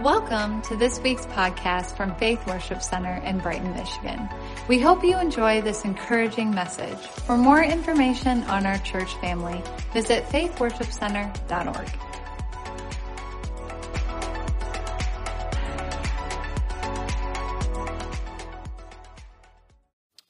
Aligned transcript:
Welcome 0.00 0.62
to 0.62 0.76
this 0.76 0.98
week's 1.00 1.26
podcast 1.26 1.94
from 1.94 2.14
Faith 2.14 2.46
Worship 2.46 2.80
Center 2.80 3.16
in 3.22 3.36
Brighton, 3.36 3.74
Michigan. 3.74 4.30
We 4.66 4.80
hope 4.80 5.04
you 5.04 5.18
enjoy 5.18 5.60
this 5.60 5.84
encouraging 5.84 6.52
message. 6.52 6.96
For 6.96 7.36
more 7.36 7.62
information 7.62 8.42
on 8.44 8.64
our 8.64 8.78
church 8.78 9.14
family, 9.16 9.62
visit 9.92 10.24
faithworshipcenter.org. 10.28 11.90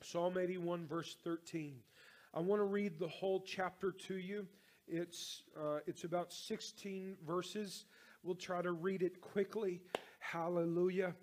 Psalm 0.03 0.37
81, 0.37 0.89
verse 0.89 1.17
13. 1.23 1.77
I 2.35 2.41
want 2.41 2.59
to 2.59 2.65
read 2.65 2.99
the 2.99 3.07
whole 3.07 3.45
chapter 3.47 3.93
to 3.93 4.17
you. 4.17 4.49
It's, 4.89 5.45
uh, 5.57 5.79
it's 5.87 6.03
about 6.03 6.33
16 6.33 7.19
verses. 7.25 7.85
We'll 8.23 8.35
try 8.35 8.61
to 8.61 8.73
read 8.73 9.03
it 9.03 9.21
quickly. 9.23 9.81
Hallelujah. 10.19 11.15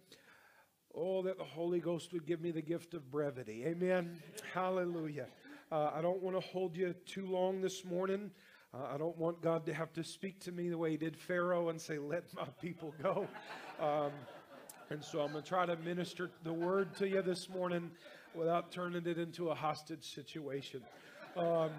Oh, 0.95 1.21
that 1.21 1.37
the 1.37 1.43
Holy 1.43 1.79
Ghost 1.79 2.11
would 2.11 2.25
give 2.25 2.41
me 2.41 2.49
the 2.49 2.61
gift 2.61 2.95
of 2.95 3.11
brevity. 3.11 3.63
Amen. 3.67 4.19
Hallelujah. 4.51 5.27
Uh, 5.71 5.91
I 5.93 6.01
don't 6.01 6.23
want 6.23 6.35
to 6.35 6.47
hold 6.47 6.75
you 6.75 6.95
too 7.05 7.27
long 7.27 7.61
this 7.61 7.85
morning. 7.85 8.31
Uh, 8.73 8.95
I 8.95 8.97
don't 8.97 9.15
want 9.15 9.43
God 9.43 9.65
to 9.67 9.73
have 9.75 9.93
to 9.93 10.03
speak 10.03 10.39
to 10.41 10.51
me 10.51 10.69
the 10.69 10.77
way 10.77 10.91
He 10.91 10.97
did 10.97 11.15
Pharaoh 11.15 11.69
and 11.69 11.79
say, 11.79 11.99
Let 11.99 12.33
my 12.33 12.47
people 12.61 12.95
go. 13.03 13.27
Um, 13.79 14.11
and 14.89 15.03
so 15.03 15.21
I'm 15.21 15.33
going 15.33 15.43
to 15.43 15.47
try 15.47 15.67
to 15.67 15.75
minister 15.75 16.31
the 16.43 16.53
word 16.53 16.95
to 16.95 17.07
you 17.07 17.21
this 17.21 17.47
morning 17.47 17.91
without 18.33 18.71
turning 18.71 19.05
it 19.05 19.19
into 19.19 19.49
a 19.49 19.55
hostage 19.55 20.15
situation. 20.15 20.81
Um, 21.35 21.69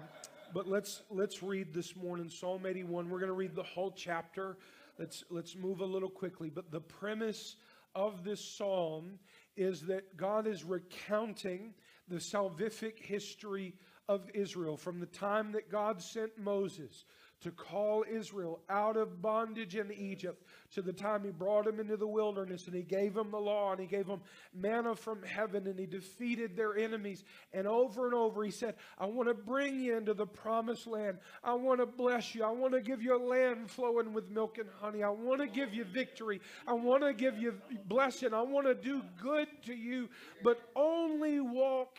but 0.53 0.67
let's 0.67 1.03
let's 1.09 1.43
read 1.43 1.73
this 1.73 1.95
morning 1.95 2.29
Psalm 2.29 2.65
81. 2.65 3.09
We're 3.09 3.19
going 3.19 3.27
to 3.27 3.33
read 3.33 3.55
the 3.55 3.63
whole 3.63 3.91
chapter. 3.91 4.57
Let's, 4.99 5.23
let's 5.29 5.55
move 5.55 5.79
a 5.79 5.85
little 5.85 6.09
quickly. 6.09 6.49
But 6.49 6.71
the 6.71 6.81
premise 6.81 7.55
of 7.95 8.25
this 8.25 8.43
psalm 8.43 9.17
is 9.55 9.81
that 9.83 10.17
God 10.17 10.45
is 10.45 10.65
recounting 10.65 11.73
the 12.09 12.17
salvific 12.17 12.99
history 12.99 13.73
of 14.09 14.29
Israel 14.33 14.75
from 14.75 14.99
the 14.99 15.05
time 15.05 15.53
that 15.53 15.71
God 15.71 16.01
sent 16.01 16.37
Moses 16.37 17.05
to 17.41 17.51
call 17.51 18.03
Israel 18.09 18.59
out 18.69 18.97
of 18.97 19.21
bondage 19.21 19.75
in 19.75 19.91
Egypt 19.91 20.45
to 20.71 20.81
the 20.81 20.91
time 20.91 21.23
he 21.23 21.31
brought 21.31 21.65
them 21.65 21.79
into 21.79 21.95
the 21.95 22.07
wilderness 22.07 22.67
and 22.67 22.75
he 22.75 22.81
gave 22.81 23.13
them 23.13 23.31
the 23.31 23.39
law 23.39 23.71
and 23.71 23.79
he 23.79 23.87
gave 23.87 24.07
them 24.07 24.21
manna 24.53 24.93
from 24.93 25.23
heaven 25.23 25.65
and 25.67 25.79
he 25.79 25.85
defeated 25.85 26.55
their 26.55 26.77
enemies. 26.77 27.23
And 27.53 27.65
over 27.65 28.05
and 28.05 28.13
over 28.13 28.43
he 28.43 28.51
said, 28.51 28.75
I 28.97 29.05
want 29.05 29.29
to 29.29 29.33
bring 29.33 29.79
you 29.79 29.97
into 29.97 30.13
the 30.13 30.27
promised 30.27 30.85
land. 30.85 31.17
I 31.43 31.53
want 31.53 31.79
to 31.79 31.85
bless 31.85 32.35
you. 32.35 32.43
I 32.43 32.51
want 32.51 32.73
to 32.73 32.81
give 32.81 33.01
you 33.01 33.15
a 33.15 33.23
land 33.23 33.71
flowing 33.71 34.13
with 34.13 34.29
milk 34.29 34.57
and 34.57 34.69
honey. 34.81 35.03
I 35.03 35.09
want 35.09 35.39
to 35.41 35.47
give 35.47 35.73
you 35.73 35.85
victory. 35.85 36.41
I 36.67 36.73
want 36.73 37.03
to 37.03 37.13
give 37.13 37.37
you 37.37 37.55
blessing. 37.85 38.33
I 38.33 38.41
want 38.41 38.67
to 38.67 38.75
do 38.75 39.01
good 39.21 39.47
to 39.65 39.73
you, 39.73 40.09
but 40.43 40.59
only 40.75 41.39
walk 41.39 41.97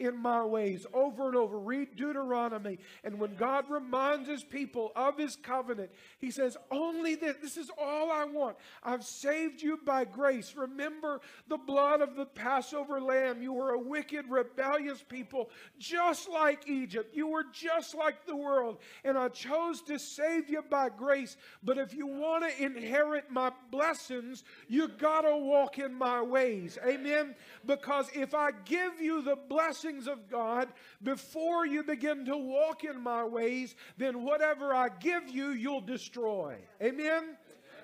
in 0.00 0.16
my 0.16 0.42
ways 0.44 0.86
over 0.92 1.28
and 1.28 1.36
over. 1.36 1.58
Read 1.58 1.94
Deuteronomy. 1.94 2.78
And 3.04 3.20
when 3.20 3.36
God 3.36 3.66
reminds 3.68 4.28
his 4.28 4.42
people 4.42 4.92
of 4.96 5.18
his 5.18 5.36
covenant, 5.36 5.90
he 6.18 6.30
says, 6.30 6.56
Only 6.70 7.14
this, 7.14 7.36
this 7.40 7.56
is 7.56 7.70
all 7.78 8.10
I 8.10 8.24
want. 8.24 8.56
I've 8.82 9.04
saved 9.04 9.62
you 9.62 9.78
by 9.84 10.04
grace. 10.04 10.54
Remember 10.56 11.20
the 11.48 11.58
blood 11.58 12.00
of 12.00 12.16
the 12.16 12.26
Passover 12.26 13.00
lamb. 13.00 13.42
You 13.42 13.52
were 13.52 13.72
a 13.72 13.78
wicked, 13.78 14.28
rebellious 14.28 15.04
people, 15.06 15.50
just 15.78 16.28
like 16.28 16.68
Egypt. 16.68 17.14
You 17.14 17.28
were 17.28 17.44
just 17.52 17.94
like 17.94 18.26
the 18.26 18.36
world. 18.36 18.78
And 19.04 19.18
I 19.18 19.28
chose 19.28 19.82
to 19.82 19.98
save 19.98 20.48
you 20.48 20.62
by 20.62 20.88
grace. 20.88 21.36
But 21.62 21.78
if 21.78 21.94
you 21.94 22.06
want 22.06 22.44
to 22.44 22.64
inherit 22.64 23.30
my 23.30 23.52
blessings, 23.70 24.44
you 24.66 24.88
got 24.88 25.22
to 25.22 25.36
walk 25.36 25.78
in 25.78 25.92
my 25.92 26.22
ways. 26.22 26.78
Amen? 26.86 27.34
Because 27.66 28.08
if 28.14 28.34
I 28.34 28.50
give 28.64 29.00
you 29.00 29.20
the 29.22 29.36
blessing, 29.36 29.89
blessings 29.90 30.06
of 30.06 30.30
God 30.30 30.68
before 31.02 31.66
you 31.66 31.82
begin 31.82 32.24
to 32.26 32.36
walk 32.36 32.84
in 32.84 33.00
my 33.00 33.24
ways, 33.24 33.74
then 33.96 34.24
whatever 34.24 34.74
I 34.74 34.88
give 34.88 35.28
you, 35.28 35.50
you'll 35.50 35.80
destroy. 35.80 36.56
Amen? 36.82 37.36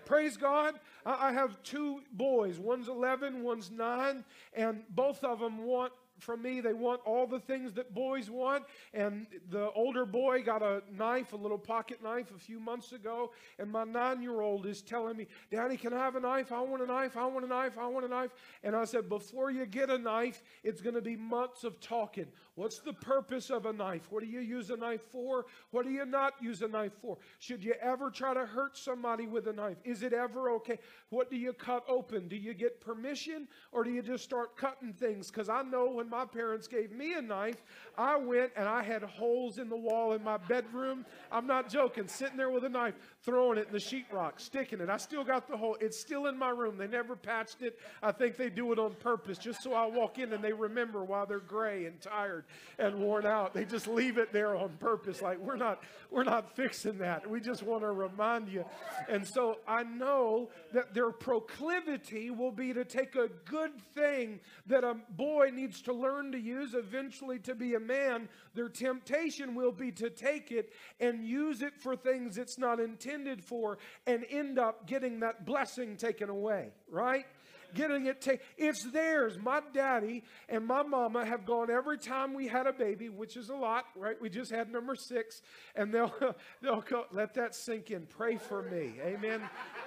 Praise 0.04 0.36
God. 0.36 0.74
I 1.04 1.32
have 1.32 1.60
two 1.62 2.02
boys. 2.12 2.58
One's 2.58 2.88
11, 2.88 3.42
one's 3.42 3.70
9, 3.70 4.24
and 4.54 4.82
both 4.90 5.24
of 5.24 5.40
them 5.40 5.64
want 5.64 5.92
from 6.18 6.42
me. 6.42 6.60
They 6.60 6.72
want 6.72 7.00
all 7.04 7.26
the 7.26 7.40
things 7.40 7.72
that 7.74 7.94
boys 7.94 8.30
want. 8.30 8.64
And 8.94 9.26
the 9.50 9.70
older 9.72 10.04
boy 10.04 10.42
got 10.42 10.62
a 10.62 10.82
knife, 10.92 11.32
a 11.32 11.36
little 11.36 11.58
pocket 11.58 12.02
knife, 12.02 12.30
a 12.34 12.38
few 12.38 12.58
months 12.58 12.92
ago. 12.92 13.32
And 13.58 13.70
my 13.70 13.84
nine 13.84 14.22
year 14.22 14.40
old 14.40 14.66
is 14.66 14.82
telling 14.82 15.16
me, 15.16 15.26
Daddy, 15.50 15.76
can 15.76 15.92
I 15.92 15.98
have 15.98 16.16
a 16.16 16.20
knife? 16.20 16.52
I 16.52 16.60
want 16.60 16.82
a 16.82 16.86
knife. 16.86 17.16
I 17.16 17.26
want 17.26 17.44
a 17.44 17.48
knife. 17.48 17.78
I 17.78 17.86
want 17.86 18.04
a 18.04 18.08
knife. 18.08 18.30
And 18.62 18.74
I 18.74 18.84
said, 18.84 19.08
Before 19.08 19.50
you 19.50 19.66
get 19.66 19.90
a 19.90 19.98
knife, 19.98 20.42
it's 20.62 20.80
going 20.80 20.94
to 20.94 21.02
be 21.02 21.16
months 21.16 21.64
of 21.64 21.80
talking. 21.80 22.26
What's 22.56 22.78
the 22.78 22.94
purpose 22.94 23.50
of 23.50 23.66
a 23.66 23.72
knife? 23.72 24.10
What 24.10 24.22
do 24.22 24.28
you 24.28 24.40
use 24.40 24.70
a 24.70 24.76
knife 24.76 25.02
for? 25.12 25.44
What 25.72 25.84
do 25.84 25.92
you 25.92 26.06
not 26.06 26.32
use 26.40 26.62
a 26.62 26.68
knife 26.68 26.94
for? 27.02 27.18
Should 27.38 27.62
you 27.62 27.74
ever 27.82 28.10
try 28.10 28.32
to 28.32 28.46
hurt 28.46 28.78
somebody 28.78 29.26
with 29.26 29.46
a 29.46 29.52
knife? 29.52 29.76
Is 29.84 30.02
it 30.02 30.14
ever 30.14 30.48
okay? 30.52 30.78
What 31.10 31.30
do 31.30 31.36
you 31.36 31.52
cut 31.52 31.84
open? 31.86 32.28
Do 32.28 32.36
you 32.36 32.54
get 32.54 32.80
permission 32.80 33.46
or 33.72 33.84
do 33.84 33.90
you 33.90 34.00
just 34.00 34.24
start 34.24 34.56
cutting 34.56 34.94
things? 34.94 35.30
Because 35.30 35.50
I 35.50 35.62
know 35.62 35.90
when 35.90 36.08
my 36.08 36.24
parents 36.24 36.66
gave 36.66 36.92
me 36.92 37.12
a 37.12 37.20
knife, 37.20 37.62
I 37.98 38.16
went 38.16 38.52
and 38.56 38.68
I 38.68 38.82
had 38.82 39.02
holes 39.02 39.58
in 39.58 39.68
the 39.68 39.76
wall 39.76 40.12
in 40.12 40.22
my 40.22 40.36
bedroom. 40.36 41.04
I'm 41.30 41.46
not 41.46 41.68
joking, 41.68 42.08
sitting 42.08 42.36
there 42.36 42.50
with 42.50 42.64
a 42.64 42.68
knife, 42.68 42.94
throwing 43.22 43.58
it 43.58 43.66
in 43.66 43.72
the 43.72 43.78
sheetrock, 43.78 44.32
sticking 44.38 44.80
it. 44.80 44.88
I 44.88 44.96
still 44.96 45.24
got 45.24 45.48
the 45.48 45.56
hole. 45.56 45.76
It's 45.80 45.98
still 45.98 46.26
in 46.26 46.38
my 46.38 46.50
room. 46.50 46.76
They 46.76 46.86
never 46.86 47.16
patched 47.16 47.62
it. 47.62 47.78
I 48.02 48.12
think 48.12 48.36
they 48.36 48.50
do 48.50 48.72
it 48.72 48.78
on 48.78 48.94
purpose 48.94 49.38
just 49.38 49.62
so 49.62 49.72
I 49.72 49.86
walk 49.86 50.18
in 50.18 50.32
and 50.32 50.42
they 50.42 50.52
remember 50.52 51.04
while 51.04 51.26
they're 51.26 51.38
gray 51.38 51.86
and 51.86 52.00
tired 52.00 52.44
and 52.78 52.98
worn 52.98 53.26
out. 53.26 53.54
They 53.54 53.64
just 53.64 53.86
leave 53.88 54.18
it 54.18 54.32
there 54.32 54.56
on 54.56 54.70
purpose. 54.78 55.22
Like 55.22 55.38
we're 55.38 55.56
not 55.56 55.82
we're 56.10 56.24
not 56.24 56.54
fixing 56.54 56.98
that. 56.98 57.28
We 57.28 57.40
just 57.40 57.62
want 57.62 57.82
to 57.82 57.90
remind 57.90 58.48
you. 58.48 58.64
And 59.08 59.26
so 59.26 59.58
I 59.66 59.82
know 59.82 60.50
that 60.72 60.94
their 60.94 61.10
proclivity 61.10 62.30
will 62.30 62.52
be 62.52 62.72
to 62.72 62.84
take 62.84 63.16
a 63.16 63.28
good 63.44 63.72
thing 63.94 64.40
that 64.66 64.84
a 64.84 64.96
boy 65.10 65.50
needs 65.52 65.80
to 65.82 65.92
learn 65.92 66.32
to 66.32 66.38
use 66.38 66.74
eventually 66.74 67.38
to 67.40 67.54
be 67.54 67.74
a 67.74 67.80
man. 67.86 68.28
Their 68.54 68.68
temptation 68.68 69.54
will 69.54 69.72
be 69.72 69.92
to 69.92 70.10
take 70.10 70.50
it 70.50 70.72
and 71.00 71.24
use 71.24 71.62
it 71.62 71.78
for 71.78 71.96
things 71.96 72.38
it's 72.38 72.58
not 72.58 72.80
intended 72.80 73.44
for 73.44 73.78
and 74.06 74.24
end 74.30 74.58
up 74.58 74.86
getting 74.86 75.20
that 75.20 75.46
blessing 75.46 75.96
taken 75.96 76.28
away, 76.28 76.72
right? 76.90 77.26
getting 77.74 78.06
it 78.06 78.20
taken. 78.20 78.44
It's 78.56 78.84
theirs. 78.90 79.38
My 79.38 79.60
daddy 79.72 80.24
and 80.48 80.66
my 80.66 80.82
mama 80.82 81.24
have 81.24 81.46
gone 81.46 81.70
every 81.70 81.98
time 81.98 82.34
we 82.34 82.48
had 82.48 82.66
a 82.66 82.72
baby, 82.72 83.08
which 83.08 83.36
is 83.36 83.50
a 83.50 83.54
lot, 83.54 83.84
right? 83.96 84.20
We 84.20 84.28
just 84.30 84.50
had 84.50 84.70
number 84.70 84.94
six, 84.94 85.42
and 85.74 85.92
they'll 85.92 86.14
they'll 86.62 86.80
go, 86.80 87.04
let 87.12 87.34
that 87.34 87.54
sink 87.54 87.90
in. 87.90 88.06
Pray 88.06 88.36
for 88.36 88.62
me. 88.62 88.94
Amen. 89.04 89.42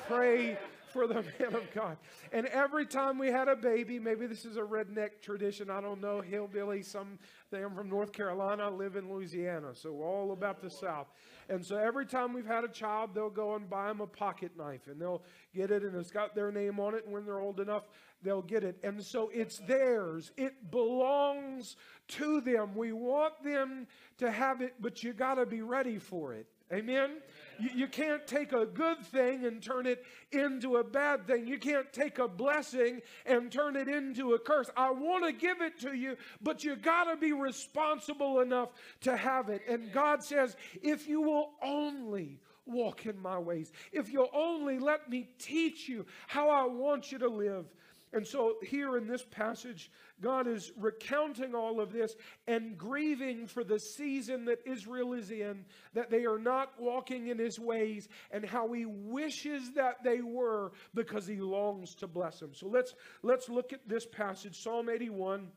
Pray 0.08 0.58
for 0.92 1.08
the 1.08 1.16
man 1.40 1.56
of 1.56 1.72
God. 1.74 1.98
And 2.32 2.46
every 2.48 2.86
time 2.86 3.18
we 3.18 3.28
had 3.28 3.48
a 3.48 3.56
baby, 3.56 4.00
maybe 4.00 4.26
this 4.28 4.46
is 4.46 4.58
a 4.58 4.62
redneck 4.62 5.22
tradition, 5.22 5.70
I 5.70 5.82
don't 5.82 6.02
know, 6.02 6.22
hillbilly, 6.22 6.84
some 6.84 7.20
I'm 7.52 7.74
from 7.74 7.90
North 7.90 8.12
Carolina, 8.12 8.66
I 8.66 8.70
live 8.70 8.96
in 8.96 9.12
Louisiana, 9.12 9.74
so 9.74 9.92
we're 9.92 10.08
all 10.08 10.34
about 10.34 10.62
the 10.62 10.70
South. 10.70 11.08
And 11.50 11.66
so 11.66 11.78
every 11.78 12.06
time 12.06 12.34
we've 12.34 12.46
had 12.46 12.64
a 12.64 12.68
child, 12.68 13.12
they'll 13.16 13.32
go 13.32 13.56
and 13.56 13.68
buy 13.68 13.88
them 13.88 14.02
a 14.02 14.08
pocket 14.08 14.52
knife 14.56 14.88
and 14.88 15.02
they'll 15.02 15.24
get 15.56 15.72
it 15.72 15.82
and 15.82 15.96
it's 15.96 16.12
got 16.12 16.36
their 16.36 16.52
name 16.52 16.80
on 16.80 16.94
it. 16.94 17.06
And 17.06 17.14
when 17.14 17.26
they're 17.26 17.40
old 17.40 17.60
enough, 17.60 17.90
they'll 18.22 18.44
get 18.44 18.64
it. 18.64 18.78
And 18.84 19.04
so 19.04 19.32
it's 19.34 19.58
theirs, 19.60 20.32
it 20.38 20.70
belongs 20.70 21.76
to 22.10 22.40
them. 22.42 22.76
We 22.76 22.92
want 22.92 23.44
them 23.44 23.88
to 24.20 24.30
have 24.30 24.62
it, 24.62 24.76
but 24.80 25.02
you 25.04 25.14
got 25.14 25.36
to 25.36 25.48
be 25.48 25.62
ready 25.62 25.98
for 25.98 26.34
it. 26.34 26.46
Amen? 26.72 27.18
You, 27.60 27.70
you 27.76 27.88
can't 27.88 28.26
take 28.26 28.54
a 28.54 28.66
good 28.66 29.06
thing 29.06 29.46
and 29.46 29.62
turn 29.62 29.86
it 29.86 30.06
into 30.32 30.78
a 30.78 30.84
bad 30.84 31.28
thing. 31.28 31.48
You 31.48 31.60
can't 31.60 31.92
take 31.92 32.20
a 32.20 32.28
blessing 32.28 33.02
and 33.26 33.52
turn 33.52 33.76
it 33.76 33.88
into 33.88 34.34
a 34.34 34.40
curse. 34.40 34.70
I 34.78 34.92
want 34.92 35.26
to 35.26 35.32
give 35.34 35.62
it 35.62 35.80
to 35.82 35.96
you, 35.96 36.16
but 36.42 36.64
you 36.64 36.76
got 36.76 37.06
to 37.06 37.18
be 37.18 37.34
responsible 37.34 38.40
enough 38.40 38.70
to 39.02 39.16
have 39.16 39.50
it. 39.50 39.62
And 39.68 39.92
God 39.92 40.24
says, 40.24 40.56
if 40.82 41.08
you 41.08 41.22
will 41.22 41.52
only 41.62 42.40
walk 42.66 43.06
in 43.06 43.20
my 43.20 43.38
ways, 43.38 43.72
if 43.92 44.12
you'll 44.12 44.30
only 44.34 44.80
let 44.80 45.10
me 45.10 45.28
teach 45.40 45.90
you 45.90 46.06
how 46.28 46.50
I 46.50 46.66
want 46.66 47.12
you 47.12 47.18
to 47.20 47.28
live. 47.28 47.66
And 48.12 48.26
so, 48.26 48.56
here 48.64 48.98
in 48.98 49.06
this 49.06 49.24
passage, 49.24 49.92
God 50.20 50.48
is 50.48 50.72
recounting 50.76 51.54
all 51.54 51.80
of 51.80 51.94
this 51.94 52.16
and 52.48 52.76
grieving 52.76 53.46
for 53.46 53.64
the 53.64 53.80
season 53.80 54.46
that 54.46 54.60
Israel 54.66 55.14
is 55.14 55.30
in, 55.30 55.64
that 55.94 56.10
they 56.10 56.26
are 56.26 56.40
not 56.40 56.74
walking 56.80 57.28
in 57.28 57.38
his 57.38 57.60
ways, 57.60 58.10
and 58.32 58.44
how 58.44 58.72
he 58.74 58.86
wishes 58.88 59.74
that 59.76 60.04
they 60.04 60.22
were 60.22 60.72
because 60.96 61.28
he 61.28 61.36
longs 61.36 61.94
to 61.96 62.08
bless 62.08 62.40
them. 62.40 62.54
So 62.56 62.68
let's, 62.68 62.96
let's 63.22 63.48
look 63.48 63.74
at 63.74 63.88
this 63.88 64.08
passage, 64.08 64.60
Psalm 64.60 64.90
81, 64.90 65.48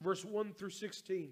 verse 0.00 0.24
1 0.24 0.54
through 0.54 0.70
16. 0.70 1.30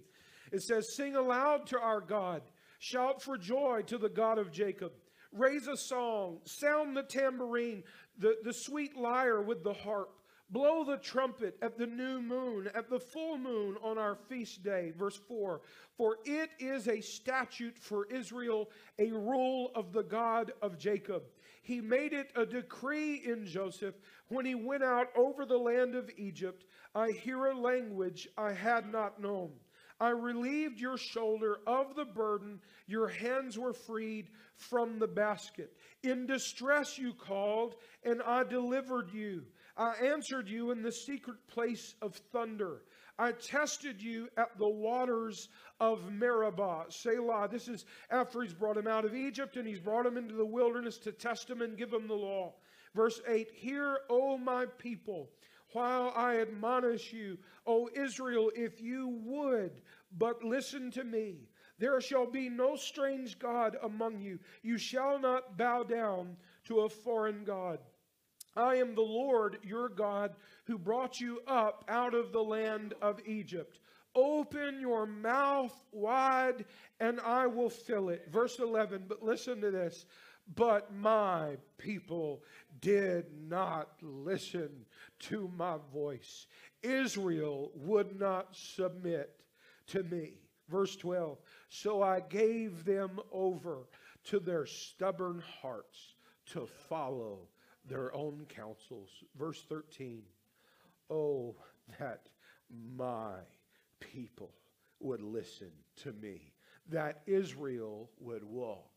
It 0.52 0.62
says, 0.62 0.94
Sing 0.94 1.16
aloud 1.16 1.66
to 1.68 1.78
our 1.78 2.02
God, 2.02 2.42
shout 2.78 3.22
for 3.22 3.38
joy 3.38 3.82
to 3.86 3.96
the 3.96 4.10
God 4.10 4.36
of 4.38 4.52
Jacob. 4.52 4.92
Raise 5.32 5.68
a 5.68 5.76
song, 5.76 6.40
sound 6.44 6.96
the 6.96 7.04
tambourine, 7.04 7.84
the, 8.18 8.36
the 8.42 8.52
sweet 8.52 8.96
lyre 8.96 9.40
with 9.40 9.62
the 9.62 9.72
harp. 9.72 10.10
Blow 10.50 10.82
the 10.82 10.96
trumpet 10.96 11.56
at 11.62 11.78
the 11.78 11.86
new 11.86 12.20
moon, 12.20 12.68
at 12.74 12.90
the 12.90 12.98
full 12.98 13.38
moon 13.38 13.76
on 13.82 13.98
our 13.98 14.16
feast 14.16 14.64
day. 14.64 14.92
Verse 14.96 15.16
4 15.28 15.60
For 15.96 16.18
it 16.24 16.50
is 16.58 16.88
a 16.88 17.00
statute 17.00 17.78
for 17.78 18.06
Israel, 18.06 18.70
a 18.98 19.12
rule 19.12 19.70
of 19.76 19.92
the 19.92 20.02
God 20.02 20.52
of 20.60 20.76
Jacob. 20.76 21.22
He 21.62 21.80
made 21.80 22.12
it 22.12 22.32
a 22.34 22.44
decree 22.44 23.22
in 23.24 23.46
Joseph 23.46 23.94
when 24.28 24.44
he 24.44 24.56
went 24.56 24.82
out 24.82 25.08
over 25.16 25.44
the 25.44 25.58
land 25.58 25.94
of 25.94 26.10
Egypt. 26.16 26.64
I 26.96 27.10
hear 27.10 27.46
a 27.46 27.58
language 27.58 28.26
I 28.36 28.52
had 28.52 28.90
not 28.90 29.20
known. 29.20 29.52
I 30.00 30.08
relieved 30.08 30.80
your 30.80 30.96
shoulder 30.96 31.60
of 31.66 31.94
the 31.94 32.06
burden. 32.06 32.60
Your 32.86 33.06
hands 33.06 33.58
were 33.58 33.74
freed 33.74 34.30
from 34.56 34.98
the 34.98 35.06
basket. 35.06 35.76
In 36.02 36.26
distress 36.26 36.98
you 36.98 37.12
called, 37.12 37.76
and 38.02 38.22
I 38.22 38.44
delivered 38.44 39.12
you. 39.12 39.44
I 39.80 39.94
answered 39.94 40.46
you 40.46 40.72
in 40.72 40.82
the 40.82 40.92
secret 40.92 41.38
place 41.46 41.94
of 42.02 42.14
thunder. 42.14 42.82
I 43.18 43.32
tested 43.32 44.02
you 44.02 44.28
at 44.36 44.58
the 44.58 44.68
waters 44.68 45.48
of 45.80 46.12
Meribah. 46.12 46.84
Selah. 46.90 47.48
This 47.50 47.66
is 47.66 47.86
after 48.10 48.42
he's 48.42 48.52
brought 48.52 48.76
him 48.76 48.86
out 48.86 49.06
of 49.06 49.14
Egypt 49.14 49.56
and 49.56 49.66
he's 49.66 49.80
brought 49.80 50.04
him 50.04 50.18
into 50.18 50.34
the 50.34 50.44
wilderness 50.44 50.98
to 50.98 51.12
test 51.12 51.48
him 51.48 51.62
and 51.62 51.78
give 51.78 51.94
him 51.94 52.06
the 52.06 52.14
law. 52.14 52.52
Verse 52.94 53.22
8 53.26 53.48
Hear, 53.54 54.00
O 54.10 54.36
my 54.36 54.66
people, 54.76 55.30
while 55.72 56.12
I 56.14 56.40
admonish 56.40 57.10
you, 57.14 57.38
O 57.66 57.88
Israel, 57.96 58.50
if 58.54 58.82
you 58.82 59.18
would 59.24 59.80
but 60.18 60.44
listen 60.44 60.90
to 60.90 61.04
me. 61.04 61.48
There 61.78 62.02
shall 62.02 62.30
be 62.30 62.50
no 62.50 62.76
strange 62.76 63.38
God 63.38 63.78
among 63.82 64.20
you. 64.20 64.40
You 64.62 64.76
shall 64.76 65.18
not 65.18 65.56
bow 65.56 65.84
down 65.84 66.36
to 66.64 66.80
a 66.80 66.88
foreign 66.90 67.44
God. 67.44 67.78
I 68.56 68.76
am 68.76 68.94
the 68.94 69.00
Lord 69.00 69.58
your 69.62 69.88
God 69.88 70.34
who 70.64 70.78
brought 70.78 71.20
you 71.20 71.40
up 71.46 71.84
out 71.88 72.14
of 72.14 72.32
the 72.32 72.42
land 72.42 72.94
of 73.00 73.20
Egypt. 73.26 73.78
Open 74.14 74.80
your 74.80 75.06
mouth 75.06 75.74
wide 75.92 76.64
and 76.98 77.20
I 77.20 77.46
will 77.46 77.70
fill 77.70 78.08
it. 78.08 78.26
Verse 78.30 78.58
11, 78.58 79.04
but 79.08 79.22
listen 79.22 79.60
to 79.60 79.70
this. 79.70 80.06
But 80.56 80.92
my 80.92 81.58
people 81.78 82.42
did 82.80 83.26
not 83.48 83.90
listen 84.02 84.84
to 85.20 85.48
my 85.56 85.76
voice. 85.92 86.46
Israel 86.82 87.70
would 87.76 88.18
not 88.18 88.48
submit 88.56 89.30
to 89.88 90.02
me. 90.02 90.32
Verse 90.68 90.96
12, 90.96 91.38
so 91.68 92.02
I 92.02 92.20
gave 92.20 92.84
them 92.84 93.20
over 93.32 93.88
to 94.24 94.38
their 94.38 94.66
stubborn 94.66 95.42
hearts 95.60 96.14
to 96.46 96.66
follow 96.88 97.48
their 97.86 98.14
own 98.14 98.46
counsels. 98.48 99.10
Verse 99.36 99.62
13 99.68 100.22
Oh, 101.08 101.56
that 101.98 102.28
my 102.96 103.34
people 103.98 104.52
would 105.00 105.22
listen 105.22 105.72
to 105.96 106.12
me, 106.12 106.52
that 106.88 107.22
Israel 107.26 108.10
would 108.20 108.44
walk 108.44 108.90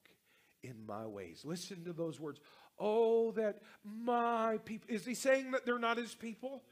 in 0.62 0.86
my 0.86 1.06
ways. 1.06 1.42
Listen 1.44 1.84
to 1.86 1.94
those 1.94 2.20
words. 2.20 2.40
Oh, 2.80 3.32
that 3.32 3.62
my 3.84 4.60
people. 4.66 4.94
Is 4.94 5.06
he 5.06 5.14
saying 5.14 5.52
that 5.52 5.66
they're 5.66 5.80
not 5.80 5.98
his 5.98 6.14
people? 6.14 6.64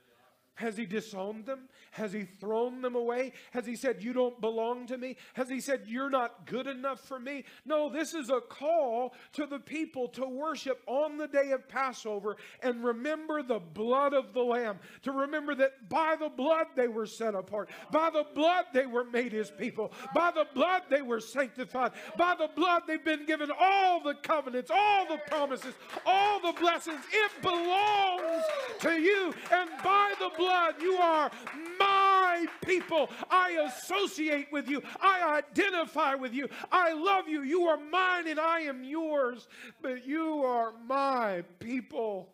Has 0.56 0.78
he 0.78 0.86
disowned 0.86 1.46
them? 1.46 1.70
Has 1.92 2.14
he 2.14 2.24
thrown 2.40 2.82
them 2.82 2.96
away? 2.96 3.34
Has 3.52 3.66
he 3.66 3.76
said, 3.76 4.04
You 4.04 4.14
don't 4.14 4.40
belong 4.40 4.86
to 4.88 4.98
me? 4.98 5.18
Has 5.34 5.50
he 5.50 5.60
said, 5.60 5.84
You're 5.88 6.10
not 6.10 6.46
good 6.46 6.68
enough 6.68 7.00
for 7.00 7.20
me? 7.20 7.46
No, 7.66 7.90
this 7.90 8.14
is 8.14 8.30
a 8.30 8.42
call 8.42 9.14
to 9.34 9.46
the 9.46 9.60
people 9.60 10.08
to 10.10 10.26
worship 10.26 10.82
on 10.88 11.18
the 11.18 11.28
day 11.28 11.52
of 11.52 11.68
Passover 11.68 12.38
and 12.62 12.84
remember 12.84 13.42
the 13.42 13.60
blood 13.60 14.14
of 14.14 14.34
the 14.34 14.44
Lamb. 14.44 14.80
To 15.04 15.12
remember 15.12 15.56
that 15.56 15.90
by 15.90 16.16
the 16.20 16.30
blood 16.30 16.68
they 16.76 16.88
were 16.88 17.08
set 17.08 17.34
apart, 17.34 17.70
by 17.92 18.10
the 18.10 18.26
blood 18.36 18.66
they 18.74 18.86
were 18.86 19.06
made 19.06 19.32
his 19.32 19.52
people, 19.52 19.92
by 20.14 20.32
the 20.32 20.48
blood 20.54 20.84
they 20.90 21.02
were 21.02 21.20
sanctified, 21.20 21.92
by 22.18 22.36
the 22.36 22.50
blood 22.56 22.84
they've 22.88 23.04
been 23.04 23.26
given 23.26 23.50
all 23.60 24.02
the 24.02 24.16
covenants, 24.16 24.72
all 24.74 25.08
the 25.08 25.20
promises, 25.28 25.74
all 26.06 26.40
the 26.40 26.60
blessings. 26.60 27.02
It 27.12 27.42
belongs 27.42 28.44
to 28.80 29.00
you. 29.00 29.34
And 29.52 29.70
by 29.84 30.14
the 30.20 30.30
blood. 30.42 30.76
You 30.82 30.94
are 30.96 31.32
my 31.80 32.46
people. 32.66 33.10
I 33.30 33.52
associate 33.68 34.48
with 34.52 34.68
you. 34.68 34.82
I 35.00 35.42
identify 35.42 36.16
with 36.16 36.34
you. 36.34 36.50
I 36.72 36.94
love 36.94 37.28
you. 37.28 37.44
You 37.44 37.68
are 37.68 37.78
mine 37.78 38.28
and 38.28 38.40
I 38.40 38.62
am 38.62 38.84
yours. 38.84 39.48
But 39.82 40.06
you 40.06 40.44
are 40.44 40.74
my 40.86 41.44
people. 41.60 42.34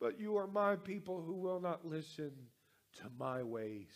But 0.00 0.20
you 0.20 0.36
are 0.36 0.46
my 0.46 0.76
people 0.76 1.20
who 1.20 1.34
will 1.34 1.60
not 1.60 1.86
listen 1.86 2.32
to 2.98 3.04
my 3.18 3.42
ways. 3.42 3.92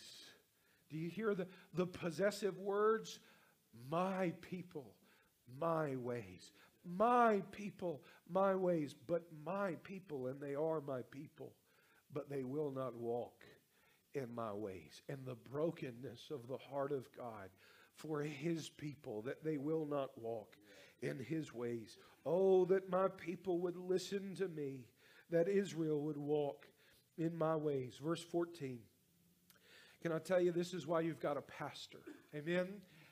Do 0.89 0.97
you 0.97 1.09
hear 1.09 1.33
the, 1.33 1.47
the 1.73 1.87
possessive 1.87 2.59
words? 2.59 3.19
My 3.89 4.33
people, 4.41 4.93
my 5.59 5.95
ways. 5.95 6.51
My 6.85 7.41
people, 7.51 8.01
my 8.29 8.55
ways. 8.55 8.93
But 9.07 9.23
my 9.43 9.71
people, 9.83 10.27
and 10.27 10.39
they 10.39 10.55
are 10.55 10.81
my 10.81 11.01
people 11.11 11.53
but 12.15 12.29
they 12.29 12.43
will 12.43 12.71
not 12.71 12.95
walk 12.95 13.43
in 14.15 14.33
my 14.33 14.53
ways. 14.53 15.03
And 15.09 15.19
the 15.25 15.35
brokenness 15.35 16.31
of 16.31 16.47
the 16.47 16.57
heart 16.57 16.91
of 16.91 17.07
God 17.15 17.49
for 17.93 18.21
his 18.21 18.69
people, 18.69 19.21
that 19.23 19.43
they 19.43 19.57
will 19.57 19.85
not 19.85 20.09
walk 20.17 20.55
in 21.01 21.19
his 21.19 21.53
ways. 21.53 21.97
Oh, 22.25 22.65
that 22.65 22.89
my 22.89 23.09
people 23.09 23.59
would 23.59 23.77
listen 23.77 24.33
to 24.37 24.47
me, 24.47 24.85
that 25.29 25.47
Israel 25.47 26.01
would 26.01 26.17
walk 26.17 26.65
in 27.17 27.37
my 27.37 27.55
ways. 27.55 27.99
Verse 28.01 28.23
14. 28.23 28.79
Can 30.01 30.11
I 30.11 30.19
tell 30.19 30.39
you, 30.39 30.51
this 30.51 30.73
is 30.73 30.87
why 30.87 31.01
you've 31.01 31.19
got 31.19 31.37
a 31.37 31.41
pastor. 31.41 31.99
Amen. 32.33 32.67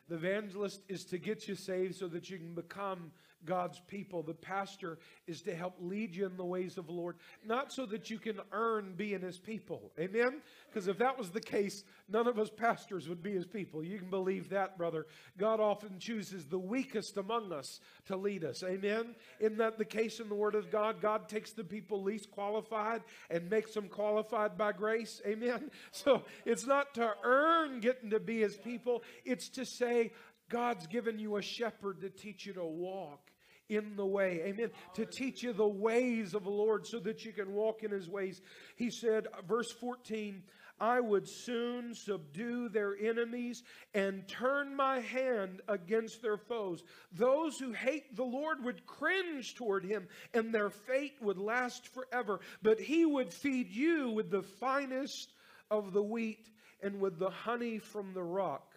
The 0.10 0.16
evangelist 0.16 0.82
is 0.88 1.06
to 1.06 1.18
get 1.18 1.48
you 1.48 1.56
saved 1.56 1.96
so 1.96 2.08
that 2.08 2.30
you 2.30 2.38
can 2.38 2.54
become 2.54 3.12
God's 3.46 3.80
people. 3.88 4.24
The 4.24 4.34
pastor 4.34 4.98
is 5.28 5.42
to 5.44 5.56
help 5.56 5.76
lead 5.80 6.16
you 6.16 6.26
in 6.26 6.38
the 6.38 6.46
ways 6.46 6.78
of 6.78 6.88
the 6.88 6.92
Lord, 6.92 7.18
not 7.46 7.72
so 7.72 7.86
that 7.88 8.10
you 8.10 8.20
can 8.20 8.40
earn 8.52 8.94
being 8.96 9.22
his 9.22 9.38
people. 9.38 9.92
Amen? 10.00 10.42
Because 10.68 10.88
if 10.88 10.98
that 11.00 11.18
was 11.18 11.32
the 11.32 11.42
case, 11.42 11.84
none 12.10 12.28
of 12.28 12.40
us 12.40 12.50
pastors 12.50 13.08
would 13.08 13.24
be 13.24 13.34
his 13.34 13.46
people. 13.46 13.84
You 13.84 13.98
can 13.98 14.10
believe 14.10 14.50
that, 14.50 14.78
brother. 14.78 15.08
God 15.38 15.60
often 15.60 16.00
chooses 16.00 16.46
the 16.46 16.60
weakest 16.60 17.18
among 17.18 17.52
us 17.52 17.80
to 18.06 18.16
lead 18.16 18.44
us. 18.44 18.64
Amen? 18.64 19.16
Isn't 19.40 19.58
that 19.58 19.78
the 19.78 19.86
case 19.86 20.20
in 20.20 20.30
the 20.30 20.36
Word 20.36 20.56
of 20.56 20.72
God? 20.72 21.02
God 21.02 21.28
takes 21.30 21.52
the 21.52 21.64
people 21.64 22.02
least 22.02 22.32
qualified 22.32 23.02
and 23.30 23.50
makes 23.50 23.74
them 23.74 23.88
qualified 23.88 24.58
by 24.58 24.72
grace. 24.72 25.22
Amen? 25.26 25.70
So 25.92 26.24
it's 26.46 26.66
not 26.66 26.96
to 26.96 27.14
earn 27.24 27.80
getting 27.80 28.10
to 28.12 28.20
be 28.20 28.40
his 28.40 28.58
people, 28.58 29.04
it's 29.26 29.50
to 29.50 29.66
say, 29.66 30.12
God's 30.50 30.88
given 30.88 31.20
you 31.20 31.38
a 31.38 31.42
shepherd 31.42 32.02
to 32.02 32.10
teach 32.10 32.46
you 32.46 32.54
to 32.54 32.66
walk 32.66 33.32
in 33.76 33.96
the 33.96 34.06
way. 34.06 34.42
Amen. 34.46 34.70
To 34.96 35.06
teach 35.06 35.44
you 35.44 35.54
the 35.54 35.68
ways 35.68 36.34
of 36.34 36.44
the 36.44 36.50
Lord 36.50 36.86
so 36.86 37.00
that 37.00 37.26
you 37.26 37.32
can 37.32 37.54
walk 37.54 37.84
in 37.84 37.92
his 37.92 38.10
ways. 38.10 38.42
He 38.76 38.90
said, 38.90 39.28
verse 39.48 39.72
14, 39.72 40.44
I 40.80 41.00
would 41.00 41.28
soon 41.28 41.94
subdue 41.94 42.68
their 42.70 42.96
enemies 42.98 43.64
and 43.94 44.28
turn 44.28 44.76
my 44.76 45.00
hand 45.00 45.62
against 45.68 46.22
their 46.22 46.38
foes. 46.38 46.84
Those 47.12 47.58
who 47.58 47.72
hate 47.72 48.16
the 48.16 48.24
Lord 48.24 48.64
would 48.64 48.86
cringe 48.86 49.56
toward 49.56 49.86
him, 49.86 50.08
and 50.34 50.54
their 50.54 50.70
fate 50.70 51.16
would 51.22 51.38
last 51.38 51.88
forever. 51.88 52.40
But 52.62 52.80
he 52.80 53.06
would 53.06 53.32
feed 53.32 53.70
you 53.70 54.10
with 54.10 54.30
the 54.30 54.44
finest 54.44 55.34
of 55.70 55.94
the 55.94 56.04
wheat 56.04 56.50
and 56.82 57.00
with 57.00 57.18
the 57.18 57.30
honey 57.30 57.78
from 57.78 58.14
the 58.14 58.24
rock. 58.24 58.74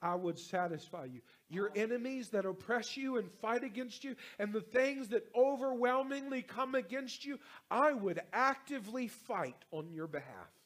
I 0.00 0.14
would 0.14 0.38
satisfy 0.38 1.06
you 1.06 1.22
your 1.50 1.70
enemies 1.74 2.28
that 2.30 2.46
oppress 2.46 2.96
you 2.96 3.16
and 3.16 3.30
fight 3.40 3.64
against 3.64 4.04
you, 4.04 4.16
and 4.38 4.52
the 4.52 4.60
things 4.60 5.08
that 5.08 5.26
overwhelmingly 5.34 6.42
come 6.42 6.74
against 6.74 7.24
you, 7.24 7.38
I 7.70 7.92
would 7.92 8.20
actively 8.32 9.08
fight 9.08 9.56
on 9.70 9.90
your 9.92 10.06
behalf. 10.06 10.57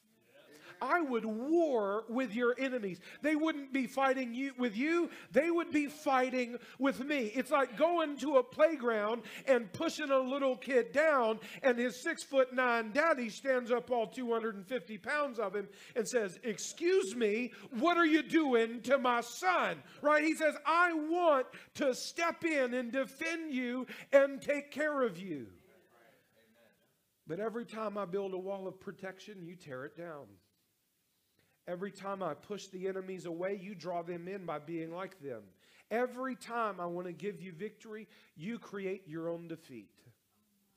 I 0.81 1.01
would 1.01 1.25
war 1.25 2.05
with 2.09 2.33
your 2.33 2.55
enemies. 2.57 2.99
They 3.21 3.35
wouldn't 3.35 3.73
be 3.73 3.87
fighting 3.87 4.33
you 4.33 4.53
with 4.57 4.75
you, 4.75 5.09
they 5.31 5.51
would 5.51 5.71
be 5.71 5.87
fighting 5.87 6.57
with 6.79 7.03
me. 7.03 7.31
It's 7.35 7.51
like 7.51 7.77
going 7.77 8.17
to 8.17 8.37
a 8.37 8.43
playground 8.43 9.23
and 9.47 9.71
pushing 9.73 10.11
a 10.11 10.19
little 10.19 10.55
kid 10.55 10.91
down, 10.91 11.39
and 11.61 11.77
his 11.77 12.01
six 12.01 12.23
foot 12.23 12.53
nine 12.53 12.91
daddy 12.93 13.29
stands 13.29 13.71
up 13.71 13.91
all 13.91 14.07
250 14.07 14.97
pounds 14.97 15.39
of 15.39 15.55
him 15.55 15.67
and 15.95 16.07
says, 16.07 16.39
Excuse 16.43 17.15
me, 17.15 17.51
what 17.71 17.97
are 17.97 18.05
you 18.05 18.23
doing 18.23 18.81
to 18.81 18.97
my 18.97 19.21
son? 19.21 19.81
Right? 20.01 20.23
He 20.23 20.35
says, 20.35 20.55
I 20.65 20.93
want 20.93 21.47
to 21.75 21.93
step 21.93 22.43
in 22.43 22.73
and 22.73 22.91
defend 22.91 23.53
you 23.53 23.87
and 24.11 24.41
take 24.41 24.71
care 24.71 25.01
of 25.03 25.17
you. 25.17 25.47
But 27.27 27.39
every 27.39 27.65
time 27.65 27.97
I 27.97 28.05
build 28.05 28.33
a 28.33 28.37
wall 28.37 28.67
of 28.67 28.79
protection, 28.79 29.37
you 29.43 29.55
tear 29.55 29.85
it 29.85 29.97
down. 29.97 30.25
Every 31.67 31.91
time 31.91 32.21
I 32.21 32.33
push 32.33 32.67
the 32.67 32.87
enemies 32.87 33.25
away, 33.25 33.59
you 33.61 33.73
draw 33.73 34.01
them 34.01 34.27
in 34.27 34.45
by 34.45 34.59
being 34.59 34.93
like 34.93 35.21
them. 35.21 35.41
Every 35.89 36.35
time 36.35 36.79
I 36.79 36.85
want 36.85 37.07
to 37.07 37.13
give 37.13 37.41
you 37.41 37.51
victory, 37.51 38.07
you 38.35 38.59
create 38.59 39.03
your 39.07 39.29
own 39.29 39.47
defeat. 39.47 39.89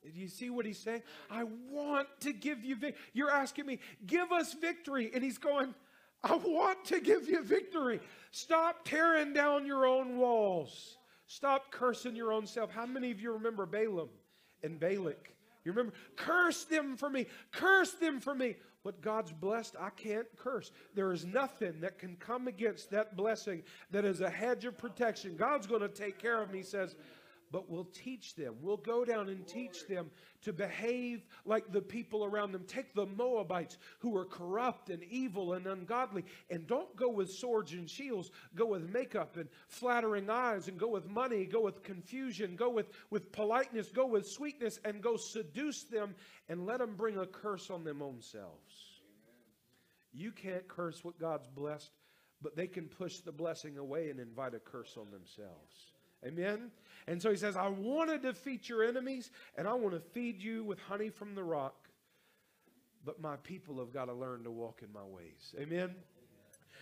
Do 0.04 0.20
you 0.20 0.28
see 0.28 0.50
what 0.50 0.66
he's 0.66 0.78
saying? 0.78 1.02
I 1.30 1.44
want 1.70 2.06
to 2.20 2.32
give 2.32 2.64
you 2.64 2.76
victory. 2.76 3.00
You're 3.12 3.30
asking 3.30 3.66
me, 3.66 3.80
give 4.06 4.30
us 4.30 4.52
victory. 4.54 5.10
And 5.12 5.24
he's 5.24 5.38
going, 5.38 5.74
I 6.22 6.36
want 6.36 6.84
to 6.86 7.00
give 7.00 7.28
you 7.28 7.42
victory. 7.42 8.00
Stop 8.30 8.84
tearing 8.84 9.32
down 9.32 9.66
your 9.66 9.86
own 9.86 10.18
walls. 10.18 10.98
Stop 11.26 11.72
cursing 11.72 12.14
your 12.14 12.32
own 12.32 12.46
self. 12.46 12.70
How 12.70 12.86
many 12.86 13.10
of 13.10 13.20
you 13.20 13.32
remember 13.32 13.66
Balaam 13.66 14.10
and 14.62 14.78
Balak? 14.78 15.32
You 15.64 15.72
remember? 15.72 15.94
Curse 16.14 16.64
them 16.64 16.96
for 16.96 17.10
me. 17.10 17.26
Curse 17.50 17.94
them 17.94 18.20
for 18.20 18.34
me. 18.34 18.56
What 18.86 19.00
God's 19.00 19.32
blessed, 19.32 19.74
I 19.80 19.90
can't 19.90 20.28
curse. 20.36 20.70
There 20.94 21.10
is 21.10 21.26
nothing 21.26 21.80
that 21.80 21.98
can 21.98 22.14
come 22.20 22.46
against 22.46 22.88
that 22.92 23.16
blessing 23.16 23.64
that 23.90 24.04
is 24.04 24.20
a 24.20 24.30
hedge 24.30 24.64
of 24.64 24.78
protection. 24.78 25.34
God's 25.36 25.66
going 25.66 25.80
to 25.80 25.88
take 25.88 26.20
care 26.20 26.40
of 26.40 26.52
me, 26.52 26.62
says 26.62 26.94
but 27.50 27.70
we'll 27.70 27.88
teach 27.92 28.34
them. 28.34 28.54
We'll 28.60 28.76
go 28.76 29.04
down 29.04 29.28
and 29.28 29.46
teach 29.46 29.86
them 29.86 30.10
to 30.42 30.52
behave 30.52 31.24
like 31.44 31.72
the 31.72 31.80
people 31.80 32.24
around 32.24 32.52
them. 32.52 32.64
Take 32.66 32.94
the 32.94 33.06
Moabites 33.06 33.78
who 34.00 34.16
are 34.16 34.24
corrupt 34.24 34.90
and 34.90 35.02
evil 35.04 35.54
and 35.54 35.66
ungodly, 35.66 36.24
and 36.50 36.66
don't 36.66 36.94
go 36.96 37.08
with 37.08 37.30
swords 37.30 37.72
and 37.72 37.88
shields. 37.88 38.30
Go 38.54 38.66
with 38.66 38.90
makeup 38.90 39.36
and 39.36 39.48
flattering 39.68 40.28
eyes, 40.30 40.68
and 40.68 40.78
go 40.78 40.88
with 40.88 41.08
money, 41.08 41.44
go 41.44 41.60
with 41.60 41.82
confusion, 41.82 42.56
go 42.56 42.70
with, 42.70 42.86
with 43.10 43.32
politeness, 43.32 43.90
go 43.90 44.06
with 44.06 44.28
sweetness, 44.28 44.80
and 44.84 45.02
go 45.02 45.16
seduce 45.16 45.84
them 45.84 46.14
and 46.48 46.66
let 46.66 46.78
them 46.78 46.94
bring 46.96 47.18
a 47.18 47.26
curse 47.26 47.70
on 47.70 47.84
them 47.84 48.02
own 48.02 48.20
selves. 48.20 49.00
You 50.12 50.32
can't 50.32 50.66
curse 50.66 51.04
what 51.04 51.18
God's 51.18 51.46
blessed, 51.48 51.90
but 52.40 52.56
they 52.56 52.66
can 52.66 52.86
push 52.86 53.18
the 53.18 53.32
blessing 53.32 53.76
away 53.78 54.10
and 54.10 54.18
invite 54.18 54.54
a 54.54 54.58
curse 54.58 54.96
on 54.96 55.10
themselves. 55.10 55.95
Amen? 56.24 56.70
And 57.06 57.20
so 57.20 57.30
he 57.30 57.36
says, 57.36 57.56
I 57.56 57.68
want 57.68 58.10
to 58.10 58.18
defeat 58.18 58.68
your 58.68 58.82
enemies 58.82 59.30
and 59.56 59.68
I 59.68 59.74
want 59.74 59.94
to 59.94 60.00
feed 60.00 60.42
you 60.42 60.64
with 60.64 60.80
honey 60.80 61.10
from 61.10 61.34
the 61.34 61.44
rock. 61.44 61.88
But 63.04 63.20
my 63.20 63.36
people 63.36 63.78
have 63.78 63.92
got 63.92 64.06
to 64.06 64.12
learn 64.12 64.42
to 64.44 64.50
walk 64.50 64.82
in 64.82 64.92
my 64.92 65.04
ways. 65.04 65.54
Amen? 65.60 65.94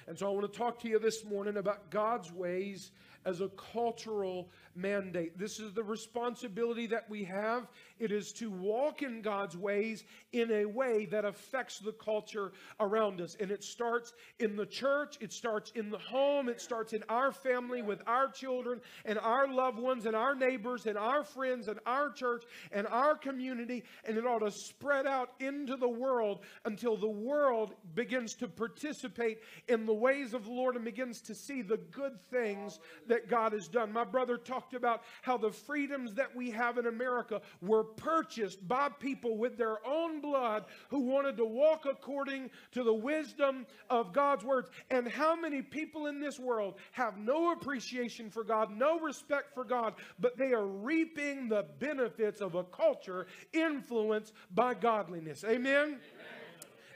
And 0.06 0.18
so 0.18 0.26
I 0.26 0.30
want 0.30 0.50
to 0.50 0.58
talk 0.58 0.80
to 0.80 0.88
you 0.88 0.98
this 0.98 1.24
morning 1.24 1.56
about 1.56 1.90
God's 1.90 2.32
ways 2.32 2.90
as 3.24 3.40
a 3.40 3.48
cultural 3.72 4.48
mandate. 4.74 5.38
This 5.38 5.60
is 5.60 5.72
the 5.72 5.82
responsibility 5.82 6.86
that 6.88 7.08
we 7.08 7.24
have. 7.24 7.68
It 7.98 8.10
is 8.10 8.32
to 8.34 8.50
walk 8.50 9.02
in 9.02 9.22
God's 9.22 9.56
ways 9.56 10.04
in 10.32 10.50
a 10.50 10.64
way 10.64 11.06
that 11.06 11.24
affects 11.24 11.78
the 11.78 11.92
culture 11.92 12.52
around 12.80 13.20
us. 13.20 13.36
And 13.38 13.50
it 13.50 13.62
starts 13.62 14.12
in 14.40 14.56
the 14.56 14.66
church, 14.66 15.16
it 15.20 15.32
starts 15.32 15.70
in 15.74 15.90
the 15.90 15.98
home, 15.98 16.48
it 16.48 16.60
starts 16.60 16.92
in 16.92 17.04
our 17.08 17.32
family 17.32 17.82
with 17.82 18.02
our 18.06 18.28
children 18.28 18.80
and 19.04 19.18
our 19.18 19.46
loved 19.46 19.78
ones 19.78 20.06
and 20.06 20.16
our 20.16 20.34
neighbors 20.34 20.86
and 20.86 20.98
our 20.98 21.22
friends 21.22 21.68
and 21.68 21.78
our 21.86 22.10
church 22.10 22.44
and 22.72 22.86
our 22.88 23.14
community. 23.16 23.84
And 24.04 24.18
it 24.18 24.26
ought 24.26 24.40
to 24.40 24.50
spread 24.50 25.06
out 25.06 25.30
into 25.40 25.76
the 25.76 25.88
world 25.88 26.40
until 26.64 26.96
the 26.96 27.06
world 27.06 27.74
begins 27.94 28.34
to 28.34 28.48
participate 28.48 29.38
in 29.68 29.86
the 29.86 29.94
ways 29.94 30.34
of 30.34 30.44
the 30.44 30.52
Lord 30.52 30.74
and 30.74 30.84
begins 30.84 31.20
to 31.22 31.34
see 31.34 31.62
the 31.62 31.76
good 31.92 32.18
things 32.30 32.80
that 33.06 33.13
God 33.28 33.52
has 33.52 33.68
done. 33.68 33.92
My 33.92 34.04
brother 34.04 34.36
talked 34.36 34.74
about 34.74 35.02
how 35.22 35.36
the 35.36 35.50
freedoms 35.50 36.14
that 36.14 36.34
we 36.34 36.50
have 36.50 36.78
in 36.78 36.86
America 36.86 37.40
were 37.60 37.84
purchased 37.84 38.66
by 38.66 38.88
people 38.88 39.36
with 39.36 39.56
their 39.56 39.84
own 39.86 40.20
blood 40.20 40.64
who 40.90 41.00
wanted 41.00 41.36
to 41.36 41.44
walk 41.44 41.86
according 41.90 42.50
to 42.72 42.82
the 42.82 42.94
wisdom 42.94 43.66
of 43.90 44.12
God's 44.12 44.44
words. 44.44 44.70
And 44.90 45.08
how 45.08 45.34
many 45.36 45.62
people 45.62 46.06
in 46.06 46.20
this 46.20 46.38
world 46.38 46.74
have 46.92 47.18
no 47.18 47.52
appreciation 47.52 48.30
for 48.30 48.44
God, 48.44 48.70
no 48.70 48.98
respect 48.98 49.54
for 49.54 49.64
God, 49.64 49.94
but 50.18 50.36
they 50.36 50.52
are 50.52 50.66
reaping 50.66 51.48
the 51.48 51.66
benefits 51.78 52.40
of 52.40 52.54
a 52.54 52.64
culture 52.64 53.26
influenced 53.52 54.32
by 54.54 54.74
godliness. 54.74 55.44
Amen? 55.44 55.74
Amen. 55.74 55.98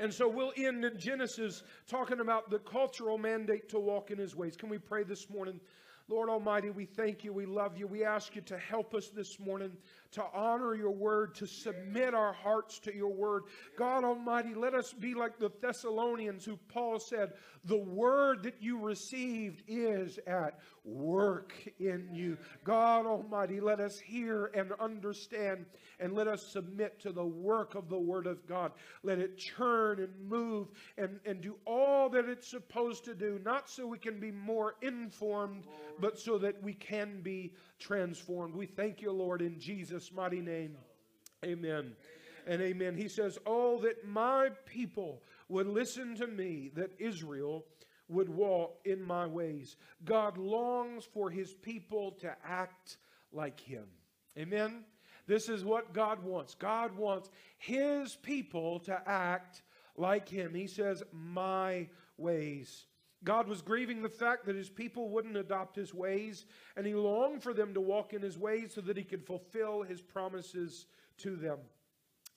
And 0.01 0.15
so 0.15 0.29
we'll 0.29 0.53
end 0.57 0.85
in 0.85 0.99
Genesis 0.99 1.63
talking 1.89 2.21
about 2.21 2.51
the 2.51 2.59
cultural 2.61 3.19
mandate 3.19 3.69
to 3.71 3.81
walk 3.81 4.11
in 4.11 4.19
his 4.19 4.37
ways. 4.37 4.57
Can 4.57 4.69
we 4.69 4.79
pray 4.79 5.03
this 5.03 5.29
morning? 5.29 5.61
Lord 6.11 6.31
Almighty, 6.31 6.71
we 6.71 6.87
thank 6.87 7.23
you. 7.23 7.35
We 7.35 7.45
love 7.45 7.77
you. 7.77 7.87
We 7.87 8.03
ask 8.03 8.35
you 8.35 8.41
to 8.43 8.57
help 8.57 8.95
us 8.95 9.09
this 9.09 9.39
morning 9.39 9.73
to 10.13 10.25
honor 10.35 10.75
your 10.75 10.91
word, 10.91 11.35
to 11.37 11.47
submit 11.47 12.15
our 12.15 12.33
hearts 12.33 12.79
to 12.81 12.95
your 12.95 13.13
word. 13.13 13.45
God 13.77 14.05
Almighty, 14.05 14.55
let 14.55 14.75
us 14.75 14.93
be 14.93 15.15
like 15.15 15.39
the 15.39 15.51
Thessalonians 15.61 16.45
who 16.45 16.57
Paul 16.69 16.99
said, 16.99 17.33
the 17.65 17.79
word 17.79 18.45
that 18.45 18.63
you 18.63 18.79
received 18.79 19.63
is 19.69 20.19
at 20.27 20.59
work 20.85 21.53
in 21.79 22.09
you. 22.13 22.39
God 22.65 23.05
Almighty, 23.05 23.61
let 23.61 23.81
us 23.81 23.99
hear 23.99 24.47
and 24.55 24.73
understand 24.81 25.67
and 26.01 26.15
let 26.15 26.29
us 26.29 26.47
submit 26.53 27.01
to 27.01 27.13
the 27.13 27.25
work 27.25 27.75
of 27.75 27.89
the 27.89 27.99
word 27.99 28.27
of 28.27 28.47
God. 28.47 28.73
Let 29.03 29.19
it 29.19 29.37
churn 29.37 30.01
and 30.01 30.29
move 30.29 30.69
and, 30.97 31.21
and 31.27 31.41
do 31.41 31.57
all 31.67 32.09
that 32.11 32.29
it's 32.29 32.49
supposed 32.49 33.05
to 33.05 33.15
do, 33.15 33.41
not 33.45 33.69
so 33.69 33.87
we 33.87 33.99
can 33.99 34.19
be 34.19 34.31
more 34.31 34.77
informed, 34.81 35.67
but 36.01 36.19
so 36.19 36.39
that 36.39 36.63
we 36.63 36.73
can 36.73 37.21
be 37.21 37.53
transformed. 37.79 38.55
We 38.55 38.67
thank 38.67 39.01
you, 39.01 39.13
Lord, 39.13 39.43
in 39.43 39.59
Jesus' 39.59 40.13
mighty 40.13 40.41
name. 40.41 40.77
Amen. 41.45 41.93
And 42.47 42.63
amen. 42.63 42.97
He 42.97 43.09
says, 43.09 43.39
Oh, 43.47 43.81
that 43.81 44.07
my 44.07 44.51
people 44.65 45.23
would 45.49 45.67
listen 45.67 46.17
to 46.17 46.27
me, 46.27 46.71
that 46.75 46.93
Israel 46.99 47.65
would 48.09 48.29
walk 48.29 48.79
in 48.85 49.03
my 49.03 49.27
ways. 49.27 49.77
God 50.05 50.39
longs 50.39 51.05
for 51.05 51.31
his 51.31 51.53
people 51.53 52.13
to 52.21 52.35
act 52.45 52.97
like 53.33 53.61
him. 53.61 53.85
Amen. 54.37 54.85
This 55.27 55.49
is 55.49 55.65
what 55.65 55.93
God 55.93 56.23
wants. 56.25 56.55
God 56.55 56.97
wants 56.97 57.29
his 57.59 58.17
people 58.17 58.81
to 58.81 58.99
act 59.07 59.63
like 59.97 60.29
him. 60.29 60.55
He 60.55 60.67
says, 60.67 61.03
My 61.13 61.89
ways. 62.17 62.87
God 63.25 63.49
was 63.49 63.63
grieving 63.63 64.03
the 64.03 64.09
fact 64.09 64.47
that 64.47 64.57
his 64.57 64.69
people 64.69 65.09
wouldn't 65.09 65.37
adopt 65.37 65.77
his 65.77 65.93
ways, 65.93 66.47
and 66.77 66.87
he 66.87 66.95
longed 66.95 67.43
for 67.43 67.53
them 67.53 67.75
to 67.75 67.81
walk 67.81 68.13
in 68.13 68.23
his 68.23 68.39
ways 68.39 68.73
so 68.75 68.81
that 68.83 68.97
he 68.97 69.03
could 69.03 69.27
fulfill 69.27 69.83
his 69.83 70.01
promises 70.01 70.87
to 71.19 71.35
them. 71.35 71.59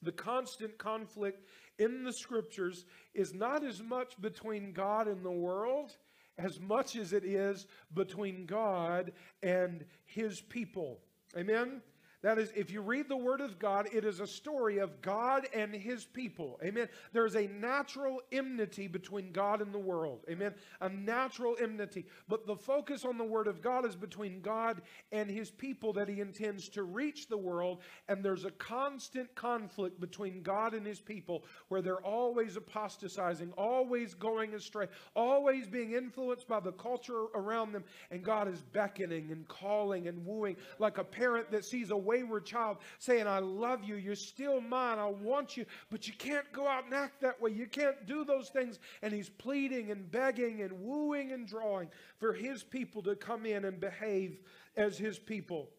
The 0.01 0.11
constant 0.11 0.77
conflict 0.79 1.47
in 1.77 2.03
the 2.03 2.13
scriptures 2.13 2.85
is 3.13 3.33
not 3.33 3.63
as 3.63 3.81
much 3.83 4.19
between 4.19 4.73
God 4.73 5.07
and 5.07 5.23
the 5.23 5.31
world 5.31 5.97
as 6.37 6.59
much 6.59 6.95
as 6.95 7.13
it 7.13 7.23
is 7.23 7.67
between 7.93 8.45
God 8.45 9.11
and 9.43 9.85
his 10.05 10.41
people. 10.41 10.99
Amen? 11.37 11.81
That 12.21 12.37
is, 12.37 12.51
if 12.55 12.69
you 12.69 12.81
read 12.81 13.09
the 13.09 13.17
Word 13.17 13.41
of 13.41 13.57
God, 13.57 13.87
it 13.91 14.05
is 14.05 14.19
a 14.19 14.27
story 14.27 14.77
of 14.77 15.01
God 15.01 15.47
and 15.55 15.73
His 15.73 16.05
people. 16.05 16.59
Amen. 16.63 16.87
There 17.13 17.25
is 17.25 17.35
a 17.35 17.47
natural 17.47 18.21
enmity 18.31 18.87
between 18.87 19.31
God 19.31 19.59
and 19.59 19.73
the 19.73 19.79
world. 19.79 20.19
Amen. 20.29 20.53
A 20.81 20.89
natural 20.89 21.55
enmity. 21.59 22.05
But 22.27 22.45
the 22.45 22.55
focus 22.55 23.05
on 23.05 23.17
the 23.17 23.23
Word 23.23 23.47
of 23.47 23.61
God 23.61 23.85
is 23.85 23.95
between 23.95 24.41
God 24.41 24.83
and 25.11 25.31
His 25.31 25.49
people 25.49 25.93
that 25.93 26.07
He 26.07 26.19
intends 26.19 26.69
to 26.69 26.83
reach 26.83 27.27
the 27.27 27.37
world. 27.37 27.79
And 28.07 28.23
there's 28.23 28.45
a 28.45 28.51
constant 28.51 29.33
conflict 29.33 29.99
between 29.99 30.43
God 30.43 30.75
and 30.75 30.85
His 30.85 30.99
people 30.99 31.43
where 31.69 31.81
they're 31.81 32.05
always 32.05 32.55
apostatizing, 32.55 33.51
always 33.57 34.13
going 34.13 34.53
astray, 34.53 34.87
always 35.15 35.65
being 35.65 35.93
influenced 35.93 36.47
by 36.47 36.59
the 36.59 36.73
culture 36.73 37.25
around 37.33 37.71
them. 37.71 37.83
And 38.11 38.23
God 38.23 38.47
is 38.47 38.61
beckoning 38.61 39.31
and 39.31 39.47
calling 39.47 40.07
and 40.07 40.23
wooing 40.23 40.57
like 40.77 40.99
a 40.99 41.03
parent 41.03 41.49
that 41.49 41.65
sees 41.65 41.89
a 41.89 41.97
wayward 42.11 42.45
child 42.45 42.77
saying, 42.99 43.25
I 43.25 43.39
love 43.39 43.85
you, 43.85 43.95
you're 43.95 44.15
still 44.15 44.59
mine, 44.59 44.99
I 44.99 45.07
want 45.07 45.55
you, 45.55 45.65
but 45.89 46.07
you 46.07 46.13
can't 46.17 46.51
go 46.51 46.67
out 46.67 46.83
and 46.85 46.93
act 46.93 47.21
that 47.21 47.41
way. 47.41 47.51
You 47.51 47.67
can't 47.67 48.05
do 48.05 48.25
those 48.25 48.49
things. 48.49 48.79
And 49.01 49.13
he's 49.13 49.29
pleading 49.29 49.91
and 49.91 50.11
begging 50.11 50.61
and 50.61 50.73
wooing 50.81 51.31
and 51.31 51.47
drawing 51.47 51.87
for 52.17 52.33
his 52.33 52.63
people 52.63 53.01
to 53.03 53.15
come 53.15 53.45
in 53.45 53.63
and 53.63 53.79
behave 53.79 54.39
as 54.75 54.97
his 54.97 55.17
people. 55.17 55.69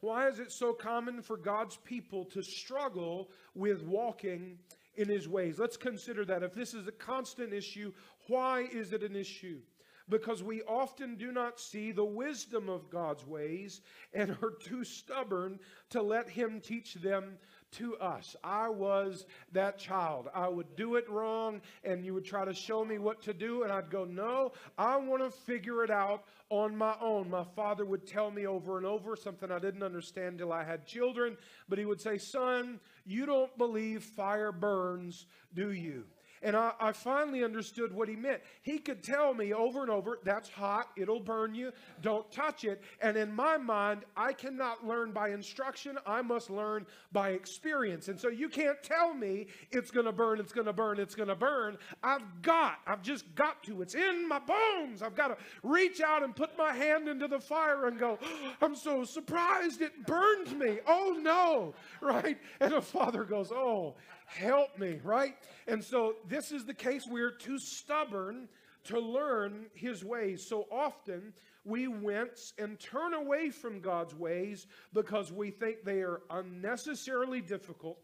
Why 0.00 0.28
is 0.28 0.38
it 0.38 0.52
so 0.52 0.72
common 0.74 1.22
for 1.22 1.36
God's 1.36 1.76
people 1.76 2.24
to 2.26 2.42
struggle 2.42 3.30
with 3.54 3.82
walking 3.82 4.58
in 4.96 5.08
his 5.08 5.28
ways? 5.28 5.58
Let's 5.58 5.78
consider 5.78 6.24
that. 6.26 6.42
If 6.42 6.54
this 6.54 6.74
is 6.74 6.86
a 6.86 6.92
constant 6.92 7.52
issue, 7.52 7.92
why 8.26 8.68
is 8.70 8.92
it 8.92 9.02
an 9.02 9.16
issue? 9.16 9.60
Because 10.08 10.42
we 10.42 10.62
often 10.62 11.16
do 11.16 11.32
not 11.32 11.60
see 11.60 11.92
the 11.92 12.04
wisdom 12.04 12.68
of 12.68 12.90
God's 12.90 13.26
ways 13.26 13.80
and 14.14 14.36
are 14.42 14.52
too 14.62 14.84
stubborn 14.84 15.58
to 15.90 16.02
let 16.02 16.28
Him 16.28 16.60
teach 16.60 16.94
them 16.94 17.38
to 17.72 17.96
us. 17.98 18.34
I 18.42 18.68
was 18.68 19.26
that 19.52 19.78
child. 19.78 20.28
I 20.34 20.48
would 20.48 20.74
do 20.76 20.96
it 20.96 21.08
wrong, 21.08 21.60
and 21.84 22.04
you 22.04 22.14
would 22.14 22.24
try 22.24 22.44
to 22.44 22.54
show 22.54 22.84
me 22.84 22.98
what 22.98 23.22
to 23.22 23.34
do, 23.34 23.62
and 23.62 23.72
I'd 23.72 23.90
go, 23.90 24.04
No, 24.04 24.52
I 24.76 24.96
want 24.96 25.22
to 25.22 25.30
figure 25.30 25.84
it 25.84 25.90
out 25.90 26.24
on 26.50 26.76
my 26.76 26.94
own. 27.00 27.28
My 27.28 27.44
father 27.44 27.84
would 27.84 28.06
tell 28.06 28.30
me 28.30 28.46
over 28.46 28.78
and 28.78 28.86
over 28.86 29.16
something 29.16 29.50
I 29.50 29.58
didn't 29.58 29.82
understand 29.82 30.38
till 30.38 30.52
I 30.52 30.64
had 30.64 30.86
children, 30.86 31.36
but 31.68 31.78
he 31.78 31.84
would 31.84 32.00
say, 32.00 32.16
Son, 32.18 32.80
you 33.04 33.26
don't 33.26 33.56
believe 33.58 34.02
fire 34.02 34.52
burns, 34.52 35.26
do 35.54 35.72
you? 35.72 36.04
And 36.42 36.56
I, 36.56 36.72
I, 36.80 36.92
finally 36.92 37.44
understood 37.44 37.92
what 37.92 38.08
he 38.08 38.16
meant. 38.16 38.40
He 38.62 38.78
could 38.78 39.02
tell 39.02 39.34
me 39.34 39.52
over 39.52 39.82
and 39.82 39.90
over, 39.90 40.18
that's 40.24 40.48
hot, 40.48 40.88
it'll 40.96 41.20
burn 41.20 41.54
you, 41.54 41.72
don't 42.02 42.30
touch 42.30 42.64
it. 42.64 42.82
And 43.00 43.16
in 43.16 43.32
my 43.32 43.56
mind, 43.56 44.04
I 44.16 44.32
cannot 44.32 44.86
learn 44.86 45.12
by 45.12 45.30
instruction, 45.30 45.98
I 46.06 46.22
must 46.22 46.50
learn 46.50 46.86
by 47.12 47.30
experience. 47.30 48.08
And 48.08 48.18
so 48.18 48.28
you 48.28 48.48
can't 48.48 48.82
tell 48.82 49.14
me 49.14 49.46
it's 49.70 49.90
to 49.90 50.12
burn, 50.12 50.40
it's 50.40 50.52
to 50.52 50.72
burn, 50.72 50.98
it's 50.98 51.14
to 51.14 51.34
burn. 51.34 51.76
I've 52.02 52.42
got, 52.42 52.78
I've 52.86 53.02
just 53.02 53.34
got 53.34 53.62
to. 53.64 53.82
It's 53.82 53.94
in 53.94 54.28
my 54.28 54.38
bones. 54.38 55.02
I've 55.02 55.16
got 55.16 55.28
to 55.28 55.36
reach 55.62 56.00
out 56.00 56.22
and 56.22 56.34
put 56.34 56.56
my 56.56 56.72
hand 56.72 57.08
into 57.08 57.28
the 57.28 57.40
fire 57.40 57.86
and 57.86 57.98
go, 57.98 58.18
oh, 58.22 58.52
I'm 58.60 58.76
so 58.76 59.04
surprised 59.04 59.82
it 59.82 60.06
burned 60.06 60.58
me. 60.58 60.78
Oh 60.86 61.16
no, 61.20 61.74
right? 62.00 62.38
And 62.60 62.72
the 62.72 62.82
father 62.82 63.24
goes, 63.24 63.52
Oh, 63.52 63.94
help 64.28 64.78
me, 64.78 65.00
right? 65.02 65.36
And 65.66 65.82
so 65.82 66.14
this 66.28 66.52
is 66.52 66.64
the 66.64 66.74
case. 66.74 67.06
We're 67.08 67.30
too 67.30 67.58
stubborn 67.58 68.48
to 68.84 68.98
learn 68.98 69.66
his 69.74 70.04
ways. 70.04 70.46
So 70.46 70.66
often 70.70 71.32
we 71.64 71.88
wince 71.88 72.52
and 72.58 72.78
turn 72.78 73.14
away 73.14 73.50
from 73.50 73.80
God's 73.80 74.14
ways 74.14 74.66
because 74.92 75.32
we 75.32 75.50
think 75.50 75.84
they 75.84 76.00
are 76.00 76.22
unnecessarily 76.30 77.40
difficult, 77.40 77.98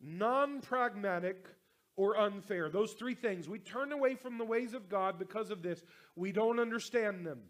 non 0.00 0.60
pragmatic, 0.60 1.46
or 1.96 2.18
unfair. 2.18 2.70
Those 2.70 2.92
three 2.92 3.14
things. 3.14 3.48
We 3.48 3.58
turn 3.58 3.92
away 3.92 4.14
from 4.14 4.38
the 4.38 4.44
ways 4.44 4.72
of 4.72 4.88
God 4.88 5.18
because 5.18 5.50
of 5.50 5.62
this. 5.62 5.84
We 6.16 6.32
don't 6.32 6.58
understand 6.58 7.26
them. 7.26 7.40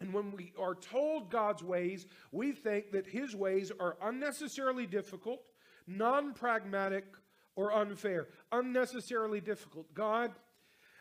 And 0.00 0.12
when 0.12 0.32
we 0.32 0.52
are 0.58 0.74
told 0.74 1.30
God's 1.30 1.62
ways, 1.62 2.06
we 2.32 2.52
think 2.52 2.90
that 2.92 3.06
his 3.06 3.34
ways 3.34 3.72
are 3.78 3.96
unnecessarily 4.02 4.86
difficult, 4.86 5.40
non 5.86 6.34
pragmatic, 6.34 7.04
or 7.56 7.72
unfair, 7.72 8.28
unnecessarily 8.52 9.40
difficult. 9.40 9.92
God, 9.94 10.32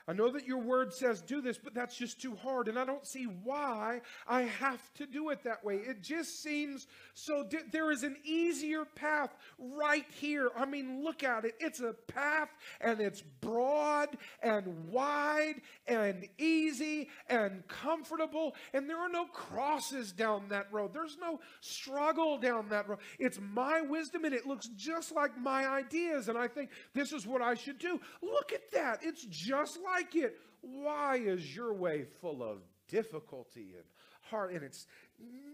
I 0.07 0.13
know 0.13 0.29
that 0.29 0.45
your 0.45 0.59
word 0.59 0.93
says 0.93 1.21
do 1.21 1.41
this, 1.41 1.57
but 1.57 1.74
that's 1.74 1.97
just 1.97 2.21
too 2.21 2.35
hard. 2.35 2.67
And 2.67 2.77
I 2.77 2.85
don't 2.85 3.07
see 3.07 3.24
why 3.24 4.01
I 4.27 4.43
have 4.43 4.93
to 4.95 5.07
do 5.07 5.29
it 5.31 5.43
that 5.45 5.63
way. 5.63 5.77
It 5.77 6.03
just 6.03 6.43
seems 6.43 6.85
so. 7.15 7.43
Di- 7.43 7.63
there 7.71 7.91
is 7.91 8.03
an 8.03 8.15
easier 8.24 8.85
path 8.85 9.35
right 9.57 10.05
here. 10.19 10.51
I 10.55 10.65
mean, 10.65 11.03
look 11.03 11.24
at 11.24 11.43
it. 11.43 11.55
It's 11.59 11.79
a 11.79 11.93
path 11.93 12.50
and 12.81 13.00
it's 13.00 13.24
broad 13.41 14.09
and 14.43 14.89
wide 14.91 15.62
and 15.88 16.27
easy 16.38 17.09
and 17.27 17.67
comfortable. 17.67 18.53
And 18.75 18.88
there 18.88 19.00
are 19.00 19.09
no 19.09 19.25
crosses 19.25 20.12
down 20.12 20.50
that 20.50 20.67
road. 20.71 20.93
There's 20.93 21.17
no 21.19 21.39
struggle 21.62 22.38
down 22.38 22.69
that 22.69 22.88
road. 22.88 23.00
It's 23.17 23.39
my 23.41 23.81
wisdom 23.81 24.25
and 24.25 24.35
it 24.35 24.45
looks 24.45 24.67
just 24.75 25.15
like 25.15 25.35
my 25.35 25.67
ideas. 25.67 26.29
And 26.29 26.38
I 26.38 26.47
think 26.47 26.69
this 26.93 27.12
is 27.12 27.25
what 27.25 27.41
I 27.41 27.55
should 27.55 27.79
do. 27.79 28.00
Look 28.21 28.53
at 28.53 28.71
that. 28.71 29.00
It's 29.01 29.25
just 29.25 29.79
like 29.83 29.94
like 29.95 30.15
it. 30.15 30.37
Why 30.61 31.17
is 31.17 31.55
your 31.55 31.73
way 31.73 32.05
full 32.21 32.43
of 32.43 32.59
difficulty 32.87 33.73
and 33.75 33.83
hard? 34.29 34.53
And 34.53 34.63
it's 34.63 34.87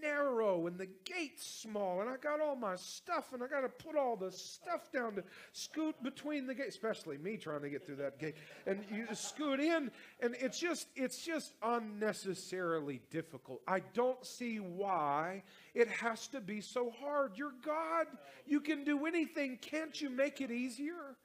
narrow 0.01 0.65
and 0.65 0.79
the 0.79 0.88
gate's 1.05 1.45
small 1.45 2.01
and 2.01 2.10
I 2.10 2.17
got 2.17 2.41
all 2.41 2.55
my 2.55 2.75
stuff 2.75 3.33
and 3.33 3.43
I 3.43 3.48
got 3.48 3.62
to 3.62 3.69
put 3.69 3.95
all 3.95 4.15
the 4.15 4.31
stuff 4.31 4.91
down 4.91 5.15
to 5.15 5.24
scoot 5.51 6.01
between 6.01 6.48
the 6.48 6.55
gate, 6.55 6.69
especially 6.69 7.19
me 7.19 7.38
trying 7.38 7.62
to 7.62 7.69
get 7.69 7.86
through 7.86 7.98
that 7.98 8.17
gate. 8.17 8.36
And 8.65 8.83
you 8.91 9.05
just 9.07 9.29
scoot 9.29 9.60
in 9.60 9.91
and 10.19 10.36
it's 10.39 10.60
just 10.60 10.88
it's 10.95 11.24
just 11.24 11.53
unnecessarily 11.62 13.01
difficult. 13.12 13.62
I 13.67 13.81
don't 13.93 14.25
see 14.25 14.57
why 14.57 15.43
it 15.75 15.89
has 15.89 16.27
to 16.29 16.41
be 16.41 16.62
so 16.62 16.91
hard. 17.00 17.33
You're 17.36 17.53
God. 17.63 18.07
You 18.48 18.62
can 18.62 18.83
do 18.83 19.05
anything. 19.05 19.60
Can't 19.62 20.00
you 20.01 20.10
make 20.10 20.41
it 20.41 20.50
easier? 20.50 21.17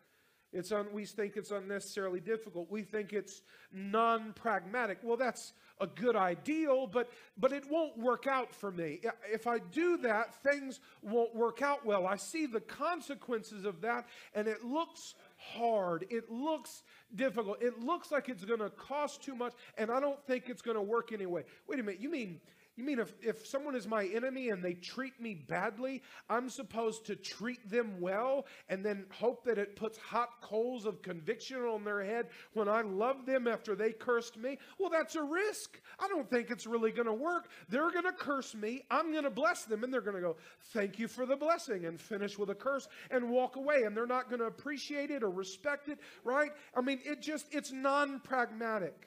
It's 0.53 0.73
un, 0.73 0.87
we 0.93 1.05
think 1.05 1.37
it's 1.37 1.50
unnecessarily 1.50 2.21
difficult. 2.21 2.71
We 2.71 2.83
think 2.83 3.12
it's 3.12 3.43
non 3.73 4.33
pragmatic. 4.33 4.99
Well, 5.03 5.17
that's 5.17 5.53
a 5.81 5.87
good 5.87 6.17
ideal, 6.17 6.87
but, 6.87 7.11
but 7.37 7.53
it 7.53 7.65
won't 7.71 7.99
work 7.99 8.26
out 8.26 8.55
for 8.55 8.71
me. 8.71 9.00
If 9.30 9.47
I 9.47 9.59
do 9.59 9.99
that, 9.99 10.35
things 10.43 10.80
won't 11.02 11.35
work 11.35 11.61
out 11.61 11.85
well. 11.85 12.06
I 12.06 12.17
see 12.17 12.47
the 12.47 12.61
consequences 12.61 13.65
of 13.65 13.82
that, 13.82 14.06
and 14.35 14.49
it 14.49 14.65
looks 14.65 15.15
hard. 15.37 16.06
It 16.09 16.30
looks 16.30 16.82
difficult. 17.15 17.63
It 17.63 17.80
looks 17.80 18.11
like 18.11 18.28
it's 18.28 18.45
going 18.45 18.61
to 18.61 18.71
cost 18.71 19.23
too 19.23 19.35
much, 19.35 19.52
and 19.76 19.91
I 19.91 20.00
don't 20.00 20.23
think 20.26 20.49
it's 20.49 20.63
going 20.63 20.76
to 20.76 20.82
work 20.82 21.13
anyway. 21.13 21.45
Wait 21.67 21.78
a 21.78 21.82
minute. 21.82 22.00
You 22.00 22.11
mean 22.11 22.41
you 22.76 22.84
mean 22.84 22.99
if, 22.99 23.15
if 23.23 23.47
someone 23.47 23.75
is 23.75 23.86
my 23.86 24.04
enemy 24.04 24.50
and 24.50 24.62
they 24.62 24.75
treat 24.75 25.19
me 25.19 25.34
badly, 25.34 26.02
I'm 26.28 26.50
supposed 26.50 27.06
to 27.06 27.17
treat 27.17 27.71
them 27.71 28.00
well 28.00 28.45
and 28.69 28.84
then 28.84 29.06
hope 29.10 29.45
that 29.45 29.56
it 29.56 29.76
puts 29.76 29.97
hot 29.97 30.28
coals 30.43 30.84
of 30.84 31.00
conviction 31.00 31.56
on 31.62 31.84
their 31.84 32.04
head 32.04 32.26
when 32.52 32.69
I 32.69 32.82
love 32.82 33.25
them 33.25 33.49
after 33.49 33.75
they 33.75 33.93
cursed 33.93 34.36
me? 34.36 34.58
Well, 34.78 34.91
that's 34.91 35.15
a 35.15 35.23
risk. 35.23 35.80
I 35.99 36.06
don't 36.08 36.28
think 36.28 36.50
it's 36.50 36.67
really 36.67 36.93
going 36.93 37.06
to 37.06 37.15
work. 37.15 37.49
They're 37.71 37.91
going 37.91 38.04
to 38.04 38.12
curse 38.12 38.54
me, 38.54 38.82
I'm 38.91 39.10
going 39.10 39.25
to 39.25 39.30
bless 39.30 39.65
them, 39.65 39.82
and 39.82 39.93
they're 39.93 40.02
going 40.02 40.17
to 40.17 40.23
go, 40.23 40.36
Thank 40.73 40.99
you 40.99 41.08
for 41.08 41.25
the 41.25 41.36
blessing, 41.36 41.86
and 41.86 41.99
finish 41.99 42.36
with 42.36 42.50
a 42.50 42.54
curse 42.54 42.89
and 43.10 43.30
walk 43.30 43.56
away. 43.56 43.84
And 43.84 43.97
they're 43.97 44.06
not 44.06 44.28
going 44.28 44.41
to 44.41 44.47
appreciate 44.47 45.10
it 45.10 45.23
or 45.23 45.30
respect 45.30 45.89
it, 45.89 45.99
right? 46.25 46.50
I 46.76 46.82
mean, 46.82 47.00
it 47.04 47.23
just, 47.23 47.47
it's 47.52 47.73
non 47.73 48.21
pragmatic. 48.21 49.06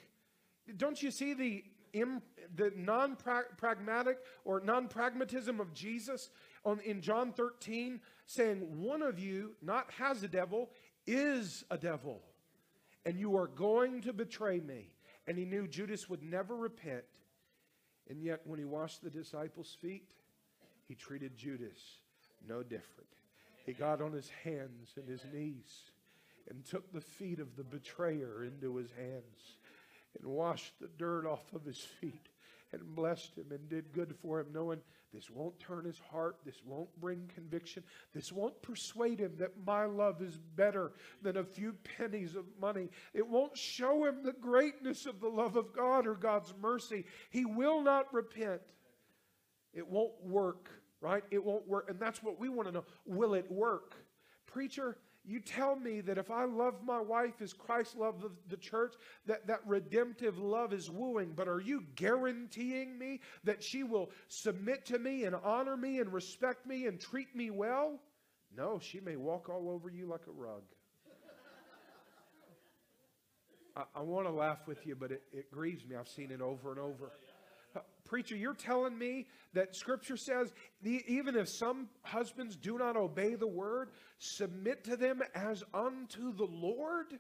Don't 0.78 1.02
you 1.02 1.12
see 1.12 1.34
the 1.34 1.64
the 1.94 2.72
non 2.76 3.18
pragmatic 3.58 4.20
or 4.46 4.60
non 4.60 4.88
pragmatism 4.88 5.60
of 5.60 5.74
Jesus 5.74 6.30
on, 6.66 6.80
in 6.82 7.02
John 7.02 7.32
13, 7.32 8.00
saying, 8.26 8.82
One 8.82 9.02
of 9.02 9.20
you 9.20 9.56
not 9.62 9.92
has 9.92 10.24
a 10.24 10.28
devil, 10.28 10.70
is 11.08 11.64
a 11.72 11.78
devil, 11.78 12.22
and 13.06 13.20
you 13.20 13.36
are 13.38 13.48
going 13.48 14.02
to 14.02 14.14
betray 14.14 14.60
me. 14.60 14.90
And 15.28 15.38
he 15.38 15.46
knew 15.46 15.68
Judas 15.68 16.10
would 16.10 16.24
never 16.24 16.56
repent. 16.56 17.04
And 18.10 18.24
yet, 18.24 18.42
when 18.46 18.58
he 18.58 18.66
washed 18.66 19.04
the 19.04 19.12
disciples' 19.12 19.78
feet, 19.80 20.10
he 20.88 20.96
treated 20.96 21.38
Judas 21.38 22.00
no 22.48 22.64
different. 22.64 23.10
He 23.66 23.74
got 23.74 24.02
on 24.02 24.12
his 24.12 24.32
hands 24.44 24.94
and 24.96 25.08
his 25.08 25.24
knees 25.32 25.92
and 26.50 26.66
took 26.66 26.92
the 26.92 27.02
feet 27.02 27.40
of 27.40 27.56
the 27.56 27.64
betrayer 27.64 28.44
into 28.44 28.76
his 28.76 28.90
hands 28.98 29.58
and 30.18 30.28
washed 30.28 30.74
the 30.80 30.90
dirt 30.98 31.26
off 31.26 31.54
of 31.54 31.66
his 31.66 31.80
feet 31.80 32.30
and 32.72 32.96
blessed 32.96 33.36
him 33.38 33.48
and 33.52 33.70
did 33.70 33.92
good 33.94 34.16
for 34.22 34.40
him, 34.40 34.48
knowing 34.54 34.80
this 35.14 35.30
won't 35.30 35.60
turn 35.60 35.86
his 35.86 36.00
heart, 36.12 36.38
this 36.46 36.62
won't 36.64 36.90
bring 37.02 37.30
conviction, 37.34 37.84
this 38.14 38.32
won't 38.32 38.62
persuade 38.62 39.20
him 39.20 39.34
that 39.40 39.54
my 39.66 39.86
love 39.86 40.22
is 40.22 40.38
better 40.56 40.92
than 41.24 41.38
a 41.38 41.44
few 41.44 41.74
pennies 41.98 42.36
of 42.36 42.46
money. 42.62 42.90
It 43.14 43.28
won't 43.28 43.58
show 43.58 44.06
him 44.06 44.24
the 44.24 44.34
greatness 44.34 45.08
of 45.08 45.20
the 45.20 45.28
love 45.28 45.56
of 45.56 45.74
God 45.74 46.06
or 46.06 46.14
God's 46.14 46.54
mercy. 46.62 47.06
He 47.32 47.46
will 47.46 47.82
not 47.82 48.14
repent. 48.14 48.62
It 49.74 49.88
won't 49.88 50.14
work, 50.24 50.70
right? 51.02 51.24
It 51.32 51.44
won't 51.44 51.68
work. 51.68 51.90
And 51.90 52.00
that's 52.00 52.22
what 52.22 52.40
we 52.40 52.50
want 52.50 52.68
to 52.68 52.74
know. 52.74 52.86
Will 53.06 53.34
it 53.34 53.52
work? 53.52 53.96
Preacher, 54.46 54.98
you 55.30 55.40
tell 55.40 55.76
me 55.76 56.02
that 56.02 56.18
if 56.18 56.32
I 56.32 56.46
love 56.46 56.84
my 56.84 57.00
wife 57.00 57.42
as 57.42 57.54
Christ 57.54 57.96
loved 57.96 58.26
the 58.50 58.58
church, 58.58 58.96
that 59.28 59.46
that 59.46 59.60
redemptive 59.66 60.40
love 60.40 60.74
is 60.74 60.90
wooing. 60.90 61.34
But 61.36 61.48
are 61.48 61.62
you 61.62 61.84
guaranteeing 61.96 62.98
me 62.98 63.22
that 63.44 63.62
she 63.62 63.84
will 63.84 64.10
submit 64.28 64.86
to 64.88 64.98
me 64.98 65.26
and 65.26 65.36
honor 65.36 65.78
me 65.78 66.00
and 66.00 66.12
respect 66.12 66.66
me 66.66 66.88
and 66.88 67.00
treat 67.00 67.36
me 67.36 67.52
well? 67.52 68.00
No, 68.58 68.80
she 68.80 69.00
may 69.00 69.18
walk 69.18 69.50
all 69.50 69.70
over 69.70 69.90
you 69.90 70.08
like 70.08 70.26
a 70.28 70.32
rug. 70.32 70.64
I, 73.76 73.84
I 73.96 74.02
want 74.02 74.26
to 74.26 74.34
laugh 74.34 74.68
with 74.68 74.86
you, 74.88 74.96
but 74.96 75.12
it, 75.12 75.22
it 75.32 75.52
grieves 75.52 75.86
me. 75.86 75.96
I've 75.96 76.10
seen 76.10 76.32
it 76.32 76.42
over 76.42 76.72
and 76.72 76.80
over. 76.80 77.12
Preacher, 78.10 78.36
you're 78.36 78.56
telling 78.56 78.98
me 78.98 79.28
that 79.54 79.76
Scripture 79.76 80.18
says 80.18 80.52
even 80.84 81.36
if 81.36 81.48
some 81.48 81.90
husbands 82.02 82.56
do 82.56 82.78
not 82.80 82.98
obey 82.98 83.36
the 83.36 83.48
word, 83.48 83.92
submit 84.18 84.84
to 84.86 84.98
them 84.98 85.22
as 85.36 85.64
unto 85.74 86.34
the 86.34 86.48
Lord? 86.48 87.20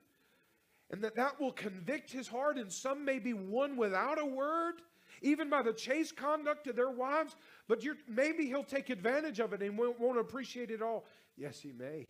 And 0.89 1.03
that 1.03 1.15
that 1.15 1.39
will 1.39 1.51
convict 1.51 2.11
his 2.11 2.27
heart, 2.27 2.57
and 2.57 2.73
some 2.73 3.05
may 3.05 3.19
be 3.19 3.33
won 3.33 3.77
without 3.77 4.19
a 4.19 4.25
word, 4.25 4.81
even 5.21 5.47
by 5.47 5.61
the 5.61 5.73
chaste 5.73 6.17
conduct 6.17 6.65
of 6.65 6.75
their 6.75 6.89
wives. 6.89 7.35
But 7.67 7.83
maybe 8.07 8.47
he'll 8.47 8.63
take 8.63 8.89
advantage 8.89 9.39
of 9.39 9.53
it 9.53 9.61
and 9.61 9.77
won't, 9.77 9.99
won't 9.99 10.17
appreciate 10.17 10.71
it 10.71 10.81
all. 10.81 11.05
Yes, 11.37 11.59
he 11.59 11.71
may. 11.71 12.07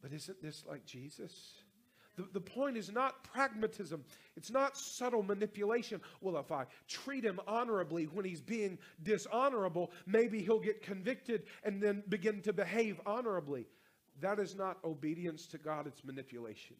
But 0.00 0.12
isn't 0.12 0.40
this 0.40 0.64
like 0.64 0.86
Jesus? 0.86 1.54
The, 2.20 2.28
the 2.34 2.40
point 2.40 2.76
is 2.76 2.92
not 2.92 3.24
pragmatism. 3.24 4.04
It's 4.36 4.50
not 4.50 4.76
subtle 4.76 5.22
manipulation. 5.22 6.00
Well, 6.20 6.36
if 6.36 6.52
I 6.52 6.66
treat 6.86 7.24
him 7.24 7.40
honorably 7.46 8.04
when 8.04 8.24
he's 8.24 8.42
being 8.42 8.78
dishonorable, 9.02 9.90
maybe 10.06 10.42
he'll 10.42 10.60
get 10.60 10.82
convicted 10.82 11.44
and 11.64 11.82
then 11.82 12.02
begin 12.08 12.42
to 12.42 12.52
behave 12.52 13.00
honorably. 13.06 13.66
That 14.20 14.38
is 14.38 14.54
not 14.54 14.78
obedience 14.84 15.46
to 15.46 15.58
God, 15.58 15.86
it's 15.86 16.04
manipulation. 16.04 16.76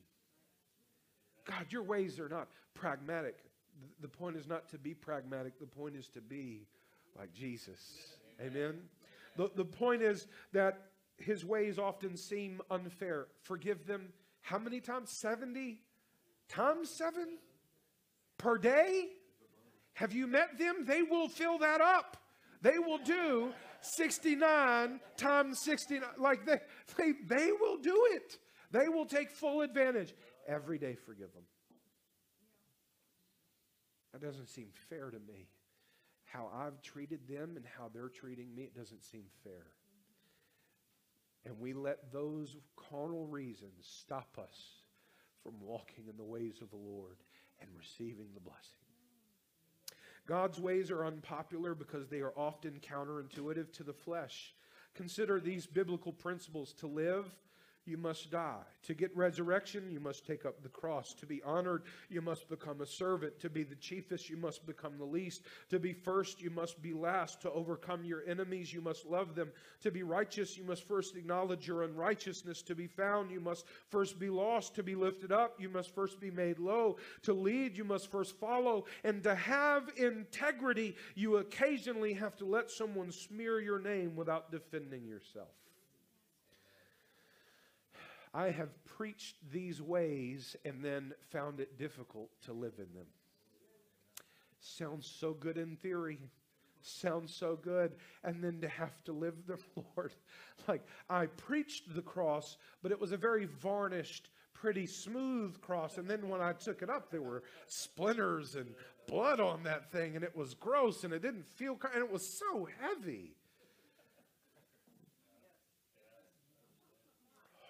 God, 1.47 1.67
your 1.71 1.83
ways 1.83 2.21
are 2.21 2.29
not 2.29 2.49
pragmatic. 2.75 3.39
The 4.03 4.09
point 4.09 4.37
is 4.37 4.47
not 4.47 4.69
to 4.71 4.79
be 4.79 4.93
pragmatic, 4.93 5.59
the 5.59 5.67
point 5.67 5.97
is 5.97 6.09
to 6.09 6.21
be 6.21 6.67
like 7.19 7.33
Jesus. 7.33 7.79
Amen? 8.41 8.75
The, 9.37 9.51
the 9.57 9.65
point 9.65 10.03
is 10.03 10.27
that 10.53 10.91
his 11.17 11.45
ways 11.47 11.79
often 11.79 12.17
seem 12.17 12.61
unfair. 12.71 13.27
Forgive 13.43 13.87
them 13.87 14.09
how 14.43 14.59
many 14.59 14.81
times? 14.81 15.11
70 15.21 15.81
times 16.49 16.91
7 16.91 17.39
per 18.39 18.59
day? 18.59 19.09
Have 19.95 20.13
you 20.13 20.27
met 20.27 20.59
them? 20.59 20.85
They 20.87 21.03
will 21.03 21.29
fill 21.29 21.59
that 21.59 21.81
up. 21.81 22.17
They 22.63 22.79
will 22.79 22.99
do 22.99 23.53
69 23.83 25.01
times 25.17 25.61
69. 25.63 26.09
Like 26.19 26.47
they, 26.47 26.61
they, 26.97 27.13
they 27.29 27.51
will 27.53 27.79
do 27.79 28.09
it. 28.13 28.39
They 28.71 28.89
will 28.89 29.07
take 29.07 29.31
full 29.31 29.63
advantage. 29.63 30.15
Every 30.47 30.79
day, 30.79 30.95
forgive 30.95 31.33
them. 31.33 31.45
That 34.13 34.23
doesn't 34.23 34.49
seem 34.49 34.69
fair 34.89 35.11
to 35.11 35.19
me. 35.19 35.49
How 36.25 36.51
I've 36.55 36.81
treated 36.83 37.27
them 37.29 37.55
and 37.57 37.65
how 37.77 37.91
they're 37.93 38.09
treating 38.09 38.55
me, 38.55 38.63
it 38.65 38.75
doesn't 38.75 39.05
seem 39.05 39.25
fair. 39.43 39.67
And 41.45 41.59
we 41.59 41.73
let 41.73 42.13
those 42.13 42.57
carnal 42.77 43.27
reasons 43.27 43.73
stop 43.81 44.39
us 44.39 44.59
from 45.43 45.55
walking 45.61 46.05
in 46.09 46.17
the 46.17 46.25
ways 46.25 46.61
of 46.61 46.71
the 46.71 46.77
Lord 46.77 47.17
and 47.61 47.71
receiving 47.79 48.29
the 48.35 48.41
blessing. 48.41 48.81
God's 50.27 50.61
ways 50.61 50.91
are 50.91 51.07
unpopular 51.07 51.75
because 51.75 52.09
they 52.09 52.21
are 52.21 52.33
often 52.37 52.79
counterintuitive 52.81 53.73
to 53.73 53.83
the 53.83 53.93
flesh. 53.93 54.55
Consider 54.95 55.41
these 55.41 55.67
biblical 55.67 56.13
principles 56.13 56.73
to 56.75 56.87
live 56.87 57.27
you 57.87 57.97
must 57.97 58.31
die. 58.31 58.63
To 58.85 58.95
get 58.95 59.15
resurrection, 59.17 59.91
you 59.91 60.01
must 60.01 60.27
take 60.27 60.45
up 60.45 60.63
the 60.63 60.69
cross. 60.69 61.15
To 61.15 61.27
be 61.27 61.43
honored, 61.43 61.83
you 62.09 62.21
must 62.21 62.49
become 62.49 62.81
a 62.81 62.87
servant. 62.87 63.39
To 63.41 63.51
be 63.51 63.63
the 63.63 63.75
chiefest, 63.75 64.29
you 64.29 64.37
must 64.37 64.67
become 64.67 64.99
the 64.99 65.05
least. 65.05 65.43
To 65.71 65.79
be 65.79 65.93
first, 65.93 66.41
you 66.41 66.51
must 66.51 66.81
be 66.83 66.93
last. 66.93 67.41
To 67.43 67.51
overcome 67.51 68.05
your 68.05 68.23
enemies, 68.27 68.73
you 68.73 68.81
must 68.81 69.07
love 69.07 69.35
them. 69.35 69.51
To 69.83 69.91
be 69.91 70.03
righteous, 70.03 70.57
you 70.57 70.65
must 70.65 70.87
first 70.87 71.17
acknowledge 71.17 71.67
your 71.67 71.83
unrighteousness. 71.83 72.63
To 72.63 72.75
be 72.75 72.87
found, 72.87 73.31
you 73.31 73.41
must 73.41 73.67
first 73.89 74.19
be 74.19 74.31
lost. 74.31 74.75
To 74.77 74.83
be 74.83 74.95
lifted 74.95 75.33
up, 75.33 75.61
you 75.61 75.69
must 75.69 75.95
first 75.95 76.21
be 76.21 76.31
made 76.31 76.59
low. 76.59 76.97
To 77.23 77.33
lead, 77.33 77.77
you 77.77 77.85
must 77.85 78.11
first 78.11 78.39
follow. 78.39 78.85
And 79.05 79.23
to 79.25 79.35
have 79.35 79.91
integrity, 79.97 80.97
you 81.15 81.39
occasionally 81.39 82.13
have 82.15 82.37
to 82.37 82.45
let 82.45 82.71
someone 82.71 83.13
smear 83.13 83.61
your 83.61 83.79
name 83.81 84.17
without 84.17 84.51
defending 84.51 85.07
yourself. 85.07 85.49
I 88.33 88.51
have 88.51 88.85
preached 88.85 89.37
these 89.51 89.83
ways 89.83 90.57
and 90.65 90.85
then 90.85 91.13
found 91.31 91.61
it 91.61 91.79
difficult 91.79 92.31
to 92.45 92.53
live 92.53 92.75
in 92.79 92.93
them. 92.95 93.07
Sounds 94.61 95.07
so 95.07 95.33
good 95.33 95.59
in 95.59 95.77
theory. 95.77 96.19
Sounds 96.83 97.35
so 97.35 97.57
good. 97.57 97.93
And 98.23 98.43
then 98.43 98.61
to 98.61 98.69
have 98.69 99.03
to 99.05 99.13
live 99.13 99.47
them, 99.47 99.59
Lord. 99.97 100.13
Like, 100.69 100.87
I 101.09 101.27
preached 101.27 101.95
the 101.95 102.03
cross, 102.03 102.57
but 102.83 102.93
it 102.93 103.01
was 103.01 103.13
a 103.13 103.17
very 103.17 103.47
varnished, 103.47 104.31
pretty 104.55 104.87
smooth 104.87 105.61
cross. 105.61 105.99
And 105.99 106.09
then 106.09 106.29
when 106.29 106.41
I 106.41 106.53
took 106.53 106.83
it 106.83 106.91
up, 106.91 107.11
there 107.11 107.23
were 107.23 107.43
splinters 107.67 108.55
and 108.55 108.75
blood 109.09 109.41
on 109.41 109.65
that 109.65 109.91
thing, 109.91 110.15
and 110.15 110.25
it 110.25 110.37
was 110.37 110.55
gross, 110.55 111.03
and 111.03 111.13
it 111.13 111.23
didn't 111.23 111.49
feel, 111.49 111.77
and 111.93 112.05
it 112.05 112.13
was 112.13 112.39
so 112.39 112.69
heavy. 112.81 113.35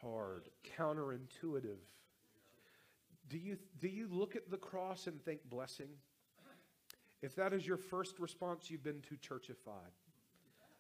hard, 0.03 0.49
counterintuitive. 0.79 1.79
Do 3.29 3.39
you, 3.39 3.59
do 3.81 3.89
you 3.89 4.09
look 4.11 4.37
at 4.37 4.51
the 4.51 4.57
cross 4.57 5.07
and 5.07 5.23
think 5.25 5.49
blessing? 5.49 5.89
If 7.23 7.37
that 7.37 7.53
is 7.53 7.67
your 7.67 7.77
first 7.77 8.19
response, 8.19 8.71
you've 8.71 8.83
been 8.83 9.03
too 9.03 9.17
churchified. 9.17 9.93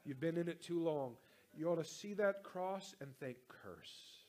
You've 0.05 0.21
been 0.21 0.39
in 0.39 0.49
it 0.49 0.63
too 0.63 0.83
long. 0.83 1.15
You 1.55 1.69
ought 1.71 1.77
to 1.77 1.85
see 1.85 2.15
that 2.15 2.43
cross 2.43 2.95
and 3.01 3.15
think 3.19 3.37
curse. 3.49 4.21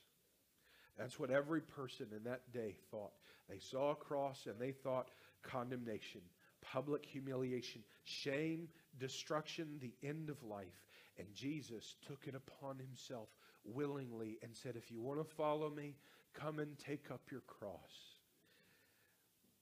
That's 0.98 1.18
what 1.18 1.30
every 1.30 1.62
person 1.62 2.06
in 2.14 2.22
that 2.24 2.52
day 2.52 2.76
thought. 2.90 3.12
They 3.48 3.58
saw 3.58 3.92
a 3.92 3.96
cross 3.96 4.46
and 4.46 4.58
they 4.58 4.72
thought 4.72 5.10
condemnation, 5.42 6.20
public 6.60 7.04
humiliation, 7.04 7.82
shame, 8.04 8.68
destruction, 8.98 9.78
the 9.80 9.94
end 10.06 10.28
of 10.28 10.42
life. 10.42 10.86
And 11.18 11.26
Jesus 11.34 11.96
took 12.06 12.26
it 12.26 12.34
upon 12.34 12.78
himself 12.78 13.28
willingly 13.64 14.38
and 14.42 14.54
said, 14.54 14.76
If 14.76 14.90
you 14.90 15.00
want 15.00 15.18
to 15.18 15.34
follow 15.34 15.70
me, 15.70 15.96
come 16.34 16.58
and 16.58 16.78
take 16.78 17.10
up 17.10 17.22
your 17.30 17.42
cross. 17.42 18.16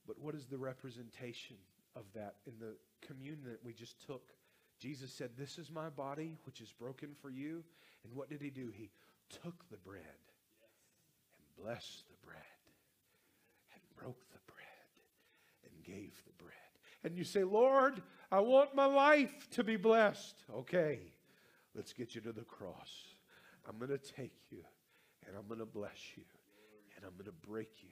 But 0.06 0.18
what 0.18 0.34
is 0.34 0.46
the 0.46 0.58
representation 0.58 1.56
of 1.96 2.04
that 2.14 2.36
in 2.46 2.54
the 2.58 2.74
communion 3.06 3.44
that 3.44 3.64
we 3.64 3.72
just 3.72 4.04
took? 4.06 4.32
Jesus 4.78 5.12
said, 5.12 5.30
This 5.36 5.58
is 5.58 5.70
my 5.70 5.88
body, 5.88 6.36
which 6.46 6.60
is 6.60 6.72
broken 6.72 7.10
for 7.20 7.30
you. 7.30 7.62
And 8.04 8.14
what 8.14 8.30
did 8.30 8.40
he 8.40 8.50
do? 8.50 8.70
He 8.74 8.90
took 9.28 9.68
the 9.70 9.76
bread 9.76 10.02
and 10.02 11.64
blessed 11.64 12.04
the 12.08 12.26
bread 12.26 12.42
and 13.72 13.80
broke 13.96 14.20
the 14.30 14.40
bread 14.46 15.64
and 15.64 15.84
gave 15.84 16.14
the 16.26 16.42
bread. 16.42 16.54
And 17.04 17.16
you 17.16 17.24
say, 17.24 17.44
Lord, 17.44 18.02
I 18.32 18.40
want 18.40 18.74
my 18.74 18.86
life 18.86 19.48
to 19.52 19.64
be 19.64 19.76
blessed. 19.76 20.36
Okay, 20.54 21.00
let's 21.74 21.92
get 21.92 22.14
you 22.14 22.20
to 22.22 22.32
the 22.32 22.42
cross. 22.42 23.14
I'm 23.68 23.78
going 23.78 23.90
to 23.90 23.98
take 23.98 24.34
you 24.50 24.62
and 25.26 25.36
I'm 25.36 25.46
going 25.46 25.60
to 25.60 25.66
bless 25.66 26.16
you 26.16 26.24
and 26.96 27.04
I'm 27.04 27.12
going 27.12 27.26
to 27.26 27.48
break 27.48 27.70
you 27.82 27.90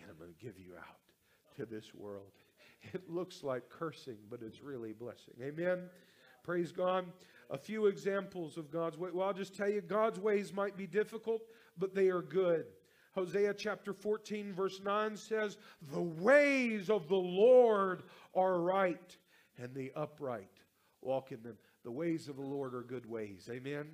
and 0.00 0.10
I'm 0.10 0.16
going 0.18 0.32
to 0.32 0.44
give 0.44 0.58
you 0.58 0.74
out 0.76 0.98
to 1.56 1.66
this 1.66 1.94
world. 1.94 2.32
It 2.94 3.10
looks 3.10 3.42
like 3.42 3.68
cursing, 3.70 4.18
but 4.30 4.40
it's 4.40 4.62
really 4.62 4.92
blessing. 4.92 5.34
Amen. 5.42 5.90
Praise 6.44 6.70
God. 6.70 7.06
A 7.50 7.58
few 7.58 7.86
examples 7.86 8.56
of 8.56 8.70
God's 8.70 8.96
way. 8.96 9.10
Well, 9.12 9.26
I'll 9.26 9.34
just 9.34 9.56
tell 9.56 9.68
you, 9.68 9.80
God's 9.80 10.20
ways 10.20 10.52
might 10.52 10.76
be 10.76 10.86
difficult, 10.86 11.42
but 11.76 11.94
they 11.94 12.08
are 12.08 12.22
good. 12.22 12.66
Hosea 13.14 13.54
chapter 13.54 13.92
14, 13.92 14.52
verse 14.52 14.80
9 14.84 15.16
says, 15.16 15.56
The 15.92 16.00
ways 16.00 16.88
of 16.88 17.08
the 17.08 17.16
Lord 17.16 18.04
are 18.34 18.60
right, 18.60 19.16
and 19.56 19.74
the 19.74 19.90
upright 19.96 20.60
walk 21.00 21.32
in 21.32 21.42
them. 21.42 21.56
The 21.84 21.90
ways 21.90 22.28
of 22.28 22.36
the 22.36 22.42
Lord 22.42 22.74
are 22.74 22.82
good 22.82 23.06
ways. 23.06 23.48
Amen. 23.50 23.86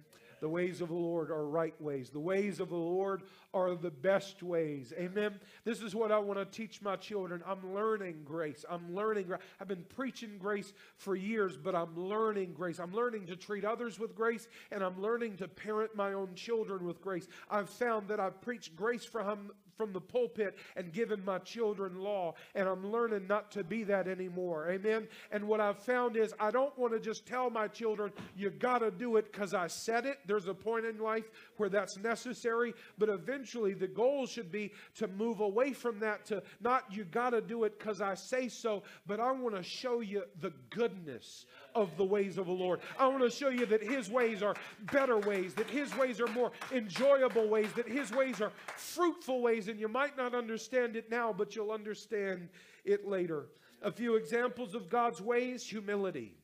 The 0.44 0.50
ways 0.50 0.82
of 0.82 0.88
the 0.88 0.94
Lord 0.94 1.30
are 1.30 1.46
right 1.46 1.74
ways. 1.80 2.10
The 2.10 2.20
ways 2.20 2.60
of 2.60 2.68
the 2.68 2.76
Lord 2.76 3.22
are 3.54 3.74
the 3.74 3.90
best 3.90 4.42
ways. 4.42 4.92
Amen. 4.94 5.40
This 5.64 5.80
is 5.80 5.94
what 5.94 6.12
I 6.12 6.18
want 6.18 6.38
to 6.38 6.44
teach 6.44 6.82
my 6.82 6.96
children. 6.96 7.42
I'm 7.46 7.72
learning 7.74 8.24
grace. 8.26 8.62
I'm 8.68 8.94
learning. 8.94 9.32
I've 9.58 9.68
been 9.68 9.86
preaching 9.96 10.36
grace 10.38 10.74
for 10.98 11.16
years, 11.16 11.56
but 11.56 11.74
I'm 11.74 11.96
learning 11.96 12.52
grace. 12.52 12.78
I'm 12.78 12.92
learning 12.92 13.28
to 13.28 13.36
treat 13.36 13.64
others 13.64 13.98
with 13.98 14.14
grace, 14.14 14.46
and 14.70 14.84
I'm 14.84 15.00
learning 15.00 15.38
to 15.38 15.48
parent 15.48 15.96
my 15.96 16.12
own 16.12 16.34
children 16.34 16.84
with 16.84 17.00
grace. 17.00 17.26
I've 17.50 17.70
found 17.70 18.08
that 18.08 18.20
I've 18.20 18.42
preached 18.42 18.76
grace 18.76 19.06
from, 19.06 19.50
from 19.76 19.92
the 19.92 20.00
pulpit 20.00 20.56
and 20.76 20.92
given 20.92 21.24
my 21.24 21.38
children 21.38 22.00
law, 22.00 22.34
and 22.54 22.68
I'm 22.68 22.90
learning 22.90 23.26
not 23.26 23.50
to 23.52 23.64
be 23.64 23.84
that 23.84 24.08
anymore. 24.08 24.70
Amen. 24.70 25.08
And 25.30 25.46
what 25.46 25.60
I've 25.60 25.78
found 25.78 26.16
is 26.16 26.34
I 26.38 26.50
don't 26.50 26.76
want 26.78 26.92
to 26.92 27.00
just 27.00 27.26
tell 27.26 27.50
my 27.50 27.68
children, 27.68 28.12
you 28.36 28.50
got 28.50 28.78
to 28.78 28.90
do 28.90 29.16
it 29.16 29.32
because 29.32 29.54
I 29.54 29.66
said 29.66 30.06
it. 30.06 30.18
There's 30.26 30.48
a 30.48 30.54
point 30.54 30.86
in 30.86 30.98
life 30.98 31.30
where 31.56 31.68
that's 31.68 31.96
necessary, 31.98 32.74
but 32.98 33.08
eventually 33.08 33.74
the 33.74 33.88
goal 33.88 34.26
should 34.26 34.50
be 34.50 34.72
to 34.96 35.08
move 35.08 35.40
away 35.40 35.72
from 35.72 35.98
that 36.00 36.24
to 36.26 36.42
not 36.60 36.84
you 36.90 37.04
got 37.04 37.30
to 37.30 37.40
do 37.40 37.64
it 37.64 37.78
because 37.78 38.00
I 38.00 38.14
say 38.14 38.48
so, 38.48 38.82
but 39.06 39.20
I 39.20 39.32
want 39.32 39.56
to 39.56 39.62
show 39.62 40.00
you 40.00 40.24
the 40.40 40.52
goodness 40.70 41.46
of 41.74 41.96
the 41.96 42.04
ways 42.04 42.38
of 42.38 42.46
the 42.46 42.52
Lord. 42.52 42.80
I 42.98 43.06
want 43.08 43.22
to 43.22 43.30
show 43.30 43.48
you 43.48 43.66
that 43.66 43.82
His 43.82 44.08
ways 44.08 44.42
are 44.42 44.54
better 44.92 45.18
ways, 45.18 45.54
that 45.54 45.68
His 45.68 45.96
ways 45.96 46.20
are 46.20 46.26
more 46.28 46.52
enjoyable 46.72 47.48
ways, 47.48 47.72
that 47.76 47.88
His 47.88 48.10
ways 48.12 48.40
are 48.40 48.52
fruitful 48.76 49.42
ways, 49.42 49.68
and 49.68 49.78
you 49.78 49.88
might 49.88 50.16
not 50.16 50.34
understand 50.34 50.96
it 50.96 51.10
now, 51.10 51.32
but 51.32 51.56
you'll 51.56 51.72
understand 51.72 52.48
it 52.84 53.06
later. 53.06 53.46
A 53.82 53.92
few 53.92 54.16
examples 54.16 54.74
of 54.74 54.88
God's 54.88 55.20
ways 55.20 55.66
humility. 55.66 56.36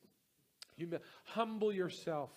Humi- 0.76 0.98
humble 1.24 1.72
yourself. 1.72 2.30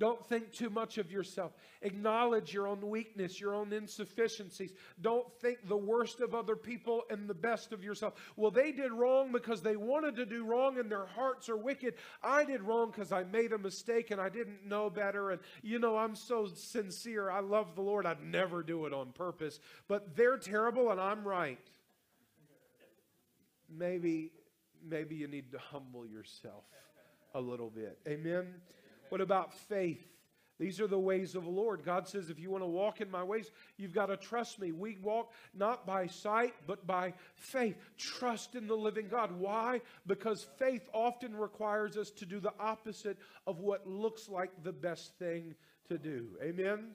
Don't 0.00 0.24
think 0.24 0.50
too 0.50 0.70
much 0.70 0.96
of 0.96 1.12
yourself. 1.12 1.52
Acknowledge 1.82 2.54
your 2.54 2.66
own 2.66 2.88
weakness, 2.88 3.38
your 3.38 3.54
own 3.54 3.70
insufficiencies. 3.70 4.72
Don't 5.02 5.30
think 5.42 5.68
the 5.68 5.76
worst 5.76 6.22
of 6.22 6.34
other 6.34 6.56
people 6.56 7.02
and 7.10 7.28
the 7.28 7.34
best 7.34 7.74
of 7.74 7.84
yourself. 7.84 8.14
Well, 8.34 8.50
they 8.50 8.72
did 8.72 8.92
wrong 8.92 9.30
because 9.30 9.60
they 9.60 9.76
wanted 9.76 10.16
to 10.16 10.24
do 10.24 10.46
wrong 10.46 10.78
and 10.78 10.90
their 10.90 11.04
hearts 11.04 11.50
are 11.50 11.56
wicked. 11.56 11.96
I 12.22 12.46
did 12.46 12.62
wrong 12.62 12.90
because 12.90 13.12
I 13.12 13.24
made 13.24 13.52
a 13.52 13.58
mistake 13.58 14.10
and 14.10 14.18
I 14.18 14.30
didn't 14.30 14.66
know 14.66 14.88
better. 14.88 15.32
And, 15.32 15.40
you 15.62 15.78
know, 15.78 15.98
I'm 15.98 16.14
so 16.16 16.46
sincere. 16.46 17.30
I 17.30 17.40
love 17.40 17.74
the 17.74 17.82
Lord. 17.82 18.06
I'd 18.06 18.24
never 18.24 18.62
do 18.62 18.86
it 18.86 18.94
on 18.94 19.12
purpose. 19.12 19.60
But 19.86 20.16
they're 20.16 20.38
terrible 20.38 20.90
and 20.90 20.98
I'm 20.98 21.28
right. 21.28 21.58
Maybe, 23.68 24.32
maybe 24.82 25.16
you 25.16 25.28
need 25.28 25.52
to 25.52 25.58
humble 25.58 26.06
yourself 26.06 26.64
a 27.34 27.40
little 27.40 27.68
bit. 27.68 27.98
Amen. 28.08 28.46
What 29.10 29.20
about 29.20 29.52
faith? 29.52 30.04
These 30.58 30.78
are 30.78 30.86
the 30.86 30.98
ways 30.98 31.34
of 31.34 31.44
the 31.44 31.50
Lord. 31.50 31.84
God 31.86 32.06
says, 32.06 32.28
if 32.28 32.38
you 32.38 32.50
want 32.50 32.62
to 32.62 32.68
walk 32.68 33.00
in 33.00 33.10
my 33.10 33.24
ways, 33.24 33.50
you've 33.78 33.94
got 33.94 34.06
to 34.06 34.16
trust 34.18 34.60
me. 34.60 34.72
We 34.72 34.98
walk 35.02 35.32
not 35.54 35.86
by 35.86 36.06
sight, 36.06 36.52
but 36.66 36.86
by 36.86 37.14
faith. 37.34 37.76
Trust 37.96 38.54
in 38.54 38.66
the 38.66 38.74
living 38.74 39.08
God. 39.08 39.32
Why? 39.32 39.80
Because 40.06 40.46
faith 40.58 40.86
often 40.92 41.34
requires 41.34 41.96
us 41.96 42.10
to 42.10 42.26
do 42.26 42.40
the 42.40 42.52
opposite 42.60 43.16
of 43.46 43.60
what 43.60 43.86
looks 43.86 44.28
like 44.28 44.50
the 44.62 44.72
best 44.72 45.14
thing 45.18 45.54
to 45.88 45.96
do. 45.96 46.26
Amen? 46.42 46.90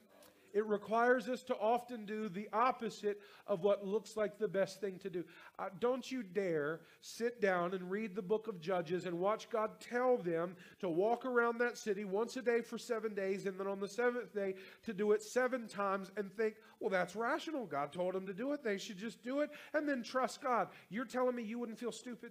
It 0.56 0.64
requires 0.64 1.28
us 1.28 1.42
to 1.42 1.56
often 1.56 2.06
do 2.06 2.30
the 2.30 2.48
opposite 2.50 3.20
of 3.46 3.62
what 3.62 3.86
looks 3.86 4.16
like 4.16 4.38
the 4.38 4.48
best 4.48 4.80
thing 4.80 4.98
to 5.00 5.10
do. 5.10 5.22
Uh, 5.58 5.68
don't 5.80 6.10
you 6.10 6.22
dare 6.22 6.80
sit 7.02 7.42
down 7.42 7.74
and 7.74 7.90
read 7.90 8.16
the 8.16 8.22
book 8.22 8.48
of 8.48 8.58
Judges 8.58 9.04
and 9.04 9.18
watch 9.18 9.50
God 9.50 9.72
tell 9.80 10.16
them 10.16 10.56
to 10.80 10.88
walk 10.88 11.26
around 11.26 11.58
that 11.58 11.76
city 11.76 12.06
once 12.06 12.38
a 12.38 12.42
day 12.42 12.62
for 12.62 12.78
seven 12.78 13.14
days 13.14 13.44
and 13.44 13.60
then 13.60 13.66
on 13.66 13.80
the 13.80 13.86
seventh 13.86 14.34
day 14.34 14.54
to 14.84 14.94
do 14.94 15.12
it 15.12 15.22
seven 15.22 15.68
times 15.68 16.10
and 16.16 16.32
think, 16.32 16.54
well, 16.80 16.88
that's 16.88 17.14
rational. 17.14 17.66
God 17.66 17.92
told 17.92 18.14
them 18.14 18.26
to 18.26 18.32
do 18.32 18.54
it. 18.54 18.64
They 18.64 18.78
should 18.78 18.96
just 18.96 19.22
do 19.22 19.40
it 19.40 19.50
and 19.74 19.86
then 19.86 20.02
trust 20.02 20.42
God. 20.42 20.68
You're 20.88 21.04
telling 21.04 21.36
me 21.36 21.42
you 21.42 21.58
wouldn't 21.58 21.78
feel 21.78 21.92
stupid? 21.92 22.30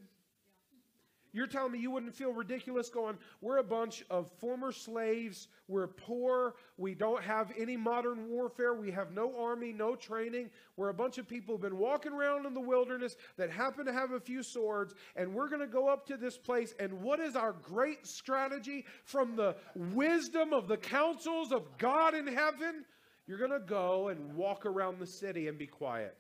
You're 1.35 1.47
telling 1.47 1.73
me 1.73 1.79
you 1.79 1.91
wouldn't 1.91 2.15
feel 2.15 2.31
ridiculous 2.31 2.87
going, 2.87 3.17
we're 3.41 3.57
a 3.57 3.63
bunch 3.63 4.05
of 4.09 4.31
former 4.39 4.71
slaves, 4.71 5.49
we're 5.67 5.87
poor, 5.87 6.55
we 6.77 6.95
don't 6.95 7.21
have 7.21 7.51
any 7.59 7.75
modern 7.75 8.29
warfare, 8.29 8.73
we 8.73 8.89
have 8.91 9.11
no 9.11 9.37
army, 9.37 9.73
no 9.73 9.97
training, 9.97 10.49
we're 10.77 10.87
a 10.87 10.93
bunch 10.93 11.17
of 11.17 11.27
people 11.27 11.53
who've 11.53 11.61
been 11.61 11.77
walking 11.77 12.13
around 12.13 12.45
in 12.45 12.53
the 12.53 12.61
wilderness 12.61 13.17
that 13.35 13.51
happen 13.51 13.85
to 13.85 13.91
have 13.91 14.11
a 14.11 14.19
few 14.19 14.43
swords, 14.43 14.95
and 15.17 15.33
we're 15.33 15.49
going 15.49 15.59
to 15.59 15.67
go 15.67 15.89
up 15.89 16.07
to 16.07 16.15
this 16.15 16.37
place, 16.37 16.73
and 16.79 17.01
what 17.01 17.19
is 17.19 17.35
our 17.35 17.51
great 17.51 18.07
strategy? 18.07 18.85
From 19.03 19.35
the 19.35 19.57
wisdom 19.75 20.53
of 20.53 20.69
the 20.69 20.77
councils 20.77 21.51
of 21.51 21.63
God 21.77 22.15
in 22.15 22.27
heaven? 22.27 22.85
You're 23.27 23.39
going 23.39 23.51
to 23.51 23.59
go 23.59 24.07
and 24.07 24.37
walk 24.37 24.65
around 24.65 24.99
the 24.99 25.07
city 25.07 25.49
and 25.49 25.57
be 25.57 25.67
quiet. 25.67 26.17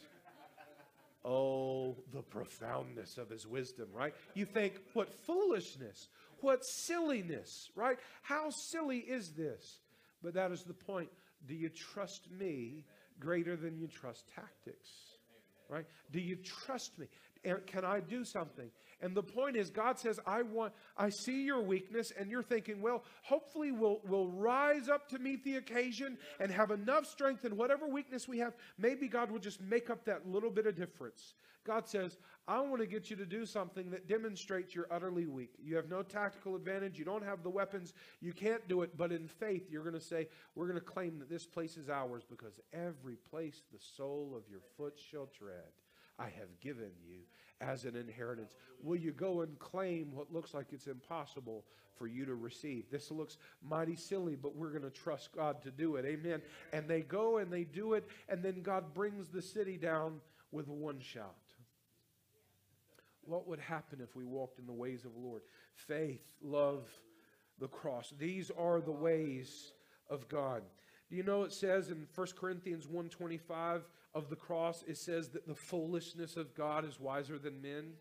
Oh, 1.27 1.97
the 2.13 2.21
profoundness 2.21 3.17
of 3.17 3.31
his 3.31 3.47
wisdom, 3.47 3.87
right? 3.91 4.13
You 4.35 4.45
think, 4.45 4.75
what 4.93 5.11
foolishness, 5.25 6.07
what 6.41 6.59
silliness, 6.63 7.69
right? 7.75 7.97
How 8.21 8.51
silly 8.69 8.99
is 8.99 9.31
this? 9.31 9.79
But 10.21 10.35
that 10.35 10.51
is 10.51 10.63
the 10.63 10.75
point. 10.75 11.09
Do 11.47 11.55
you 11.55 11.69
trust 11.69 12.29
me 12.31 12.85
greater 13.19 13.55
than 13.55 13.75
you 13.77 13.87
trust 13.87 14.29
tactics? 14.35 14.89
Right? 15.67 15.85
Do 16.11 16.19
you 16.19 16.35
trust 16.35 16.99
me? 16.99 17.07
Can 17.65 17.85
I 17.85 18.01
do 18.01 18.23
something? 18.23 18.69
And 19.01 19.15
the 19.15 19.23
point 19.23 19.57
is, 19.57 19.69
God 19.69 19.99
says, 19.99 20.19
I 20.25 20.41
want, 20.41 20.73
I 20.97 21.09
see 21.09 21.43
your 21.43 21.61
weakness, 21.61 22.11
and 22.17 22.31
you're 22.31 22.43
thinking, 22.43 22.81
well, 22.81 23.03
hopefully 23.23 23.71
we'll, 23.71 23.99
we'll 24.07 24.29
rise 24.29 24.87
up 24.87 25.09
to 25.09 25.19
meet 25.19 25.43
the 25.43 25.57
occasion 25.57 26.17
and 26.39 26.51
have 26.51 26.71
enough 26.71 27.05
strength 27.05 27.45
in 27.45 27.57
whatever 27.57 27.87
weakness 27.87 28.27
we 28.27 28.39
have. 28.39 28.53
Maybe 28.77 29.07
God 29.07 29.31
will 29.31 29.39
just 29.39 29.61
make 29.61 29.89
up 29.89 30.05
that 30.05 30.27
little 30.27 30.49
bit 30.49 30.65
of 30.65 30.75
difference. 30.75 31.33
God 31.65 31.89
says, 31.89 32.17
I 32.47 32.61
want 32.61 32.81
to 32.81 32.87
get 32.87 33.09
you 33.09 33.15
to 33.15 33.25
do 33.25 33.45
something 33.45 33.89
that 33.89 34.07
demonstrates 34.07 34.75
you're 34.75 34.87
utterly 34.91 35.25
weak. 35.25 35.49
You 35.61 35.75
have 35.77 35.89
no 35.89 36.03
tactical 36.03 36.55
advantage. 36.55 36.99
You 36.99 37.05
don't 37.05 37.23
have 37.23 37.41
the 37.41 37.49
weapons. 37.49 37.93
You 38.21 38.33
can't 38.33 38.65
do 38.67 38.83
it. 38.83 38.95
But 38.95 39.11
in 39.11 39.27
faith, 39.27 39.63
you're 39.71 39.83
going 39.83 39.95
to 39.95 39.99
say, 39.99 40.27
We're 40.53 40.67
going 40.67 40.79
to 40.79 40.85
claim 40.85 41.17
that 41.19 41.29
this 41.29 41.47
place 41.47 41.75
is 41.75 41.89
ours 41.89 42.23
because 42.29 42.59
every 42.71 43.15
place 43.31 43.63
the 43.73 43.79
sole 43.97 44.33
of 44.37 44.43
your 44.49 44.61
foot 44.77 44.93
shall 45.11 45.25
tread, 45.25 45.73
I 46.19 46.25
have 46.25 46.59
given 46.61 46.91
you 47.03 47.21
as 47.61 47.85
an 47.85 47.95
inheritance? 47.95 48.55
Will 48.81 48.95
you 48.95 49.11
go 49.11 49.41
and 49.41 49.57
claim 49.59 50.11
what 50.13 50.31
looks 50.31 50.53
like 50.53 50.67
it's 50.71 50.87
impossible 50.87 51.63
for 51.97 52.07
you 52.07 52.25
to 52.25 52.35
receive? 52.35 52.89
This 52.91 53.11
looks 53.11 53.37
mighty 53.63 53.95
silly, 53.95 54.35
but 54.35 54.55
we're 54.55 54.71
going 54.71 54.83
to 54.83 54.89
trust 54.89 55.31
God 55.31 55.61
to 55.63 55.71
do 55.71 55.95
it. 55.95 56.05
Amen. 56.05 56.41
And 56.73 56.87
they 56.87 57.01
go 57.01 57.37
and 57.37 57.51
they 57.51 57.63
do 57.63 57.93
it, 57.93 58.07
and 58.29 58.43
then 58.43 58.61
God 58.61 58.93
brings 58.93 59.29
the 59.29 59.41
city 59.41 59.77
down 59.77 60.19
with 60.51 60.67
one 60.67 60.99
shout. 60.99 61.35
What 63.21 63.47
would 63.47 63.59
happen 63.59 63.99
if 64.01 64.15
we 64.15 64.23
walked 64.23 64.59
in 64.59 64.67
the 64.67 64.73
ways 64.73 65.03
of 65.05 65.13
the 65.13 65.19
Lord? 65.19 65.41
Faith, 65.73 66.21
love, 66.41 66.87
the 67.59 67.67
cross. 67.67 68.13
These 68.19 68.51
are 68.57 68.81
the 68.81 68.91
ways 68.91 69.73
of 70.09 70.27
God. 70.29 70.61
Do 71.09 71.15
you 71.15 71.23
know 71.23 71.43
it 71.43 71.53
says 71.53 71.89
in 71.89 72.07
1 72.13 72.27
Corinthians 72.35 72.87
1:25 72.87 73.83
of 74.15 74.29
the 74.29 74.35
cross 74.35 74.83
it 74.87 74.97
says 74.97 75.29
that 75.29 75.45
the 75.45 75.53
foolishness 75.53 76.37
of 76.37 76.55
God 76.55 76.85
is 76.85 76.99
wiser 76.99 77.37
than 77.37 77.61
men? 77.61 77.93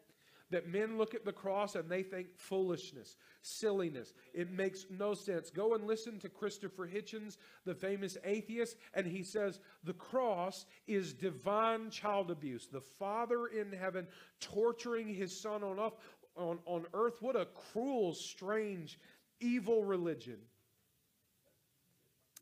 That 0.51 0.69
men 0.69 0.99
look 0.99 1.15
at 1.15 1.25
the 1.25 1.33
cross 1.33 1.75
and 1.75 1.89
they 1.91 2.03
think 2.03 2.29
foolishness, 2.37 3.17
silliness. 3.43 4.13
It 4.33 4.53
makes 4.53 4.87
no 4.89 5.15
sense. 5.15 5.51
Go 5.51 5.75
and 5.75 5.85
listen 5.85 6.21
to 6.21 6.29
Christopher 6.29 6.87
Hitchens, 6.87 7.39
the 7.65 7.75
famous 7.75 8.17
atheist, 8.25 8.77
and 8.95 9.07
he 9.07 9.23
says 9.25 9.59
the 9.83 9.95
cross 9.95 10.67
is 10.87 11.13
divine 11.13 11.91
child 11.91 12.31
abuse. 12.31 12.69
The 12.71 12.83
Father 12.83 13.47
in 13.47 13.73
heaven 13.73 14.07
torturing 14.39 15.13
his 15.13 15.37
son 15.41 15.65
on, 15.65 15.91
on, 16.37 16.59
on 16.67 16.85
earth. 16.95 17.21
What 17.21 17.37
a 17.37 17.49
cruel, 17.73 18.15
strange, 18.15 19.01
evil 19.41 19.83
religion. 19.83 20.39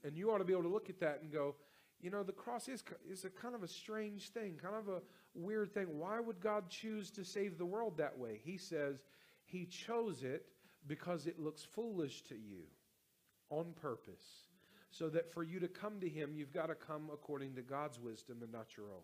And 0.04 0.16
you 0.16 0.32
ought 0.32 0.38
to 0.38 0.44
be 0.44 0.52
able 0.52 0.64
to 0.64 0.68
look 0.68 0.90
at 0.90 1.00
that 1.00 1.20
and 1.22 1.32
go, 1.32 1.54
you 2.02 2.10
know, 2.10 2.24
the 2.24 2.32
cross 2.32 2.68
is, 2.68 2.82
is 3.08 3.24
a 3.24 3.30
kind 3.30 3.54
of 3.54 3.62
a 3.62 3.68
strange 3.68 4.30
thing, 4.30 4.58
kind 4.60 4.74
of 4.74 4.88
a 4.88 5.00
weird 5.34 5.72
thing. 5.72 5.86
Why 5.98 6.18
would 6.18 6.40
God 6.40 6.68
choose 6.68 7.10
to 7.12 7.24
save 7.24 7.58
the 7.58 7.64
world 7.64 7.96
that 7.98 8.18
way? 8.18 8.40
He 8.42 8.56
says 8.58 9.04
he 9.44 9.66
chose 9.66 10.24
it 10.24 10.46
because 10.86 11.26
it 11.26 11.38
looks 11.38 11.62
foolish 11.62 12.22
to 12.24 12.34
you 12.34 12.64
on 13.50 13.72
purpose. 13.80 14.48
So 14.90 15.08
that 15.10 15.32
for 15.32 15.42
you 15.42 15.60
to 15.60 15.68
come 15.68 16.00
to 16.00 16.08
him, 16.08 16.32
you've 16.34 16.52
got 16.52 16.66
to 16.66 16.74
come 16.74 17.08
according 17.12 17.54
to 17.54 17.62
God's 17.62 17.98
wisdom 17.98 18.38
and 18.42 18.52
not 18.52 18.76
your 18.76 18.86
own. 18.86 19.02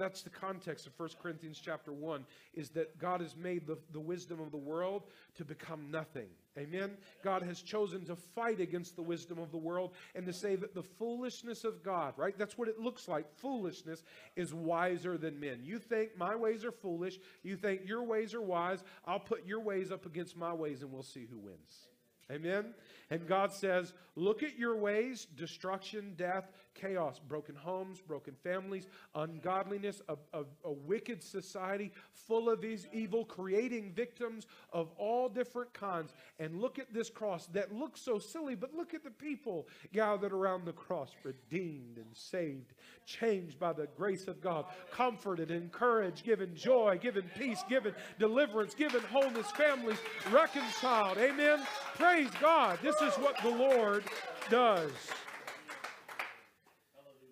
That's 0.00 0.22
the 0.22 0.30
context 0.30 0.86
of 0.86 0.98
1 0.98 1.10
Corinthians 1.22 1.60
chapter 1.62 1.92
1, 1.92 2.24
is 2.54 2.70
that 2.70 2.98
God 2.98 3.20
has 3.20 3.36
made 3.36 3.66
the, 3.66 3.76
the 3.92 4.00
wisdom 4.00 4.40
of 4.40 4.50
the 4.50 4.56
world 4.56 5.02
to 5.36 5.44
become 5.44 5.90
nothing. 5.90 6.28
Amen? 6.56 6.92
God 7.22 7.42
has 7.42 7.60
chosen 7.60 8.06
to 8.06 8.16
fight 8.16 8.60
against 8.60 8.96
the 8.96 9.02
wisdom 9.02 9.38
of 9.38 9.52
the 9.52 9.58
world 9.58 9.90
and 10.14 10.24
to 10.24 10.32
say 10.32 10.56
that 10.56 10.74
the 10.74 10.82
foolishness 10.82 11.64
of 11.64 11.82
God, 11.82 12.14
right? 12.16 12.36
That's 12.38 12.56
what 12.56 12.68
it 12.68 12.80
looks 12.80 13.08
like. 13.08 13.26
Foolishness 13.36 14.02
is 14.36 14.54
wiser 14.54 15.18
than 15.18 15.38
men. 15.38 15.60
You 15.62 15.78
think 15.78 16.16
my 16.16 16.34
ways 16.34 16.64
are 16.64 16.72
foolish. 16.72 17.18
You 17.42 17.56
think 17.56 17.82
your 17.84 18.02
ways 18.02 18.32
are 18.32 18.40
wise. 18.40 18.82
I'll 19.04 19.20
put 19.20 19.46
your 19.46 19.60
ways 19.60 19.92
up 19.92 20.06
against 20.06 20.34
my 20.34 20.54
ways 20.54 20.80
and 20.80 20.90
we'll 20.90 21.02
see 21.02 21.26
who 21.30 21.38
wins. 21.38 21.88
Amen? 22.30 22.74
And 23.10 23.26
God 23.26 23.52
says, 23.52 23.92
Look 24.14 24.42
at 24.42 24.58
your 24.58 24.76
ways 24.76 25.26
destruction, 25.36 26.14
death, 26.16 26.50
chaos, 26.80 27.20
broken 27.28 27.54
homes, 27.54 28.00
broken 28.00 28.34
families, 28.42 28.86
ungodliness, 29.14 30.00
a, 30.08 30.16
a, 30.32 30.44
a, 30.64 30.72
wicked 30.72 31.22
society 31.22 31.92
full 32.12 32.48
of 32.48 32.60
these 32.60 32.86
evil, 32.92 33.24
creating 33.24 33.92
victims 33.92 34.46
of 34.72 34.88
all 34.96 35.28
different 35.28 35.72
kinds. 35.74 36.14
And 36.38 36.60
look 36.60 36.78
at 36.78 36.92
this 36.92 37.10
cross 37.10 37.46
that 37.48 37.74
looks 37.74 38.00
so 38.00 38.18
silly, 38.18 38.54
but 38.54 38.74
look 38.74 38.94
at 38.94 39.04
the 39.04 39.10
people 39.10 39.68
gathered 39.92 40.32
around 40.32 40.64
the 40.64 40.72
cross, 40.72 41.10
redeemed 41.22 41.98
and 41.98 42.14
saved, 42.14 42.72
changed 43.04 43.58
by 43.58 43.72
the 43.72 43.88
grace 43.96 44.26
of 44.26 44.40
God, 44.40 44.64
comforted, 44.90 45.50
encouraged, 45.50 46.24
given 46.24 46.54
joy, 46.54 46.98
given 47.00 47.24
peace, 47.38 47.62
given 47.68 47.94
deliverance, 48.18 48.74
given 48.74 49.02
wholeness, 49.02 49.50
families 49.50 49.98
reconciled. 50.30 51.18
Amen. 51.18 51.60
Praise 51.96 52.30
God. 52.40 52.78
This 52.82 52.96
is 53.02 53.14
what 53.14 53.36
the 53.42 53.50
Lord 53.50 54.04
does. 54.48 54.90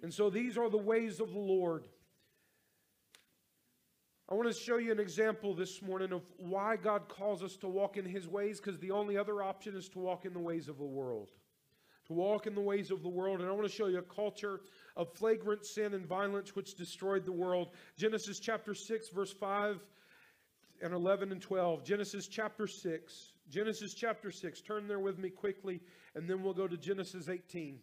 And 0.02 0.12
so 0.12 0.30
these 0.30 0.56
are 0.56 0.70
the 0.70 0.78
ways 0.78 1.20
of 1.20 1.32
the 1.32 1.38
Lord. 1.38 1.88
I 4.30 4.34
want 4.34 4.46
to 4.48 4.54
show 4.54 4.76
you 4.76 4.92
an 4.92 5.00
example 5.00 5.54
this 5.54 5.80
morning 5.80 6.12
of 6.12 6.22
why 6.36 6.76
God 6.76 7.08
calls 7.08 7.42
us 7.42 7.56
to 7.56 7.68
walk 7.68 7.96
in 7.96 8.04
His 8.04 8.28
ways, 8.28 8.60
because 8.60 8.78
the 8.78 8.90
only 8.90 9.16
other 9.16 9.42
option 9.42 9.74
is 9.74 9.88
to 9.90 9.98
walk 9.98 10.26
in 10.26 10.34
the 10.34 10.38
ways 10.38 10.68
of 10.68 10.76
the 10.76 10.84
world. 10.84 11.30
To 12.08 12.12
walk 12.12 12.46
in 12.46 12.54
the 12.54 12.60
ways 12.60 12.90
of 12.90 13.02
the 13.02 13.08
world. 13.08 13.40
And 13.40 13.48
I 13.48 13.52
want 13.52 13.66
to 13.66 13.72
show 13.74 13.86
you 13.86 13.98
a 13.98 14.02
culture 14.02 14.60
of 14.96 15.12
flagrant 15.14 15.64
sin 15.64 15.94
and 15.94 16.06
violence 16.06 16.54
which 16.54 16.74
destroyed 16.74 17.24
the 17.24 17.32
world. 17.32 17.70
Genesis 17.96 18.38
chapter 18.38 18.74
6, 18.74 19.08
verse 19.10 19.32
5 19.32 19.80
and 20.82 20.92
11 20.92 21.32
and 21.32 21.40
12. 21.40 21.84
Genesis 21.84 22.28
chapter 22.28 22.66
6. 22.66 23.32
Genesis 23.48 23.94
chapter 23.94 24.30
6. 24.30 24.60
Turn 24.60 24.86
there 24.86 25.00
with 25.00 25.18
me 25.18 25.30
quickly, 25.30 25.80
and 26.14 26.28
then 26.28 26.42
we'll 26.42 26.54
go 26.54 26.68
to 26.68 26.76
Genesis 26.76 27.28
18. 27.28 27.78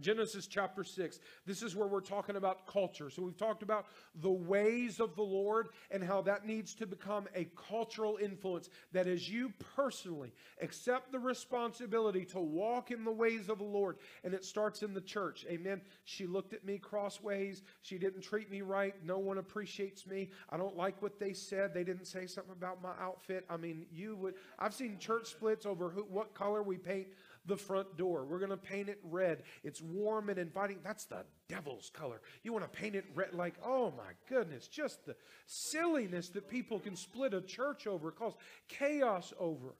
Genesis 0.00 0.46
chapter 0.46 0.84
6. 0.84 1.20
This 1.46 1.62
is 1.62 1.74
where 1.74 1.88
we're 1.88 2.00
talking 2.00 2.36
about 2.36 2.66
culture. 2.66 3.10
So 3.10 3.22
we've 3.22 3.36
talked 3.36 3.62
about 3.62 3.86
the 4.22 4.30
ways 4.30 5.00
of 5.00 5.16
the 5.16 5.22
Lord 5.22 5.68
and 5.90 6.02
how 6.02 6.22
that 6.22 6.46
needs 6.46 6.74
to 6.74 6.86
become 6.86 7.26
a 7.34 7.48
cultural 7.68 8.18
influence. 8.22 8.68
That 8.92 9.06
as 9.06 9.28
you 9.28 9.52
personally 9.76 10.32
accept 10.60 11.12
the 11.12 11.18
responsibility 11.18 12.24
to 12.26 12.40
walk 12.40 12.90
in 12.90 13.04
the 13.04 13.12
ways 13.12 13.48
of 13.48 13.58
the 13.58 13.64
Lord, 13.64 13.96
and 14.24 14.34
it 14.34 14.44
starts 14.44 14.82
in 14.82 14.94
the 14.94 15.00
church. 15.00 15.44
Amen. 15.48 15.80
She 16.04 16.26
looked 16.26 16.52
at 16.52 16.64
me 16.64 16.78
crossways. 16.78 17.62
She 17.82 17.98
didn't 17.98 18.22
treat 18.22 18.50
me 18.50 18.62
right. 18.62 18.94
No 19.04 19.18
one 19.18 19.38
appreciates 19.38 20.06
me. 20.06 20.30
I 20.50 20.56
don't 20.56 20.76
like 20.76 21.00
what 21.02 21.18
they 21.18 21.32
said. 21.32 21.74
They 21.74 21.84
didn't 21.84 22.06
say 22.06 22.26
something 22.26 22.52
about 22.52 22.82
my 22.82 22.92
outfit. 23.00 23.44
I 23.50 23.56
mean, 23.56 23.86
you 23.92 24.16
would. 24.16 24.34
I've 24.58 24.74
seen 24.74 24.98
church 24.98 25.26
splits 25.26 25.66
over 25.66 25.90
who, 25.90 26.02
what 26.02 26.34
color 26.34 26.62
we 26.62 26.76
paint 26.76 27.08
the 27.48 27.56
front 27.56 27.96
door. 27.96 28.24
We're 28.24 28.38
going 28.38 28.50
to 28.50 28.56
paint 28.56 28.88
it 28.88 29.00
red. 29.02 29.42
It's 29.64 29.82
warm 29.82 30.28
and 30.28 30.38
inviting. 30.38 30.78
That's 30.84 31.06
the 31.06 31.24
devil's 31.48 31.90
color. 31.90 32.20
You 32.42 32.52
want 32.52 32.70
to 32.70 32.78
paint 32.78 32.94
it 32.94 33.06
red, 33.14 33.34
like, 33.34 33.54
oh 33.64 33.92
my 33.96 34.12
goodness, 34.28 34.68
just 34.68 35.04
the 35.06 35.16
silliness 35.46 36.28
that 36.30 36.48
people 36.48 36.78
can 36.78 36.94
split 36.94 37.34
a 37.34 37.40
church 37.40 37.86
over, 37.86 38.10
cause 38.10 38.34
chaos 38.68 39.32
over. 39.40 39.74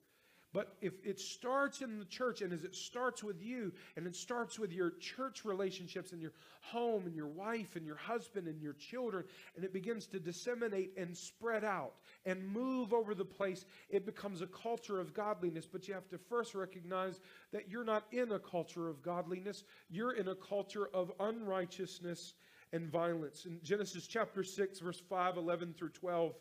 But 0.53 0.77
if 0.81 0.95
it 1.05 1.21
starts 1.21 1.83
in 1.83 1.99
the 1.99 2.07
church, 2.07 2.41
and 2.41 2.55
as 2.55 2.65
it 2.65 2.75
starts 2.75 3.23
with 3.23 3.43
you, 3.43 3.71
and 3.97 4.07
it 4.07 4.17
starts 4.17 4.59
with 4.59 4.73
your 4.73 4.93
church 4.93 5.45
relationships 5.45 6.13
and 6.13 6.23
your 6.23 6.33
home 6.63 7.05
and 7.05 7.15
your 7.15 7.27
wife 7.27 7.77
and 7.77 7.85
your 7.85 7.97
husband 7.97 8.49
and 8.49 8.63
your 8.63 8.73
children, 8.73 9.25
and 9.57 9.65
it 9.65 9.75
begins 9.75 10.07
to 10.07 10.19
disseminate 10.19 10.93
and 10.97 11.15
spread 11.15 11.65
out 11.65 11.93
and 12.25 12.47
move 12.49 12.95
over 12.95 13.15
the 13.15 13.25
place, 13.25 13.67
it 13.91 14.07
becomes 14.07 14.41
a 14.41 14.47
culture 14.47 14.99
of 14.99 15.13
godliness. 15.13 15.67
But 15.71 15.87
you 15.87 15.93
have 15.93 16.09
to 16.09 16.19
first 16.19 16.55
recognize 16.55 17.21
that 17.53 17.69
you're 17.69 17.85
not 17.85 18.05
in 18.11 18.33
a 18.33 18.39
culture 18.39 18.89
of 18.89 19.03
godliness, 19.03 19.65
you're 19.91 20.13
in 20.13 20.29
a 20.29 20.35
culture 20.35 20.89
of 20.95 21.13
unrighteousness 21.21 22.35
and 22.73 22.91
violence. 22.91 23.45
In 23.45 23.61
Genesis 23.63 24.07
chapter 24.07 24.43
6, 24.43 24.79
verse 24.81 25.01
5, 25.09 25.37
11 25.37 25.75
through 25.77 25.91
12, 25.91 26.35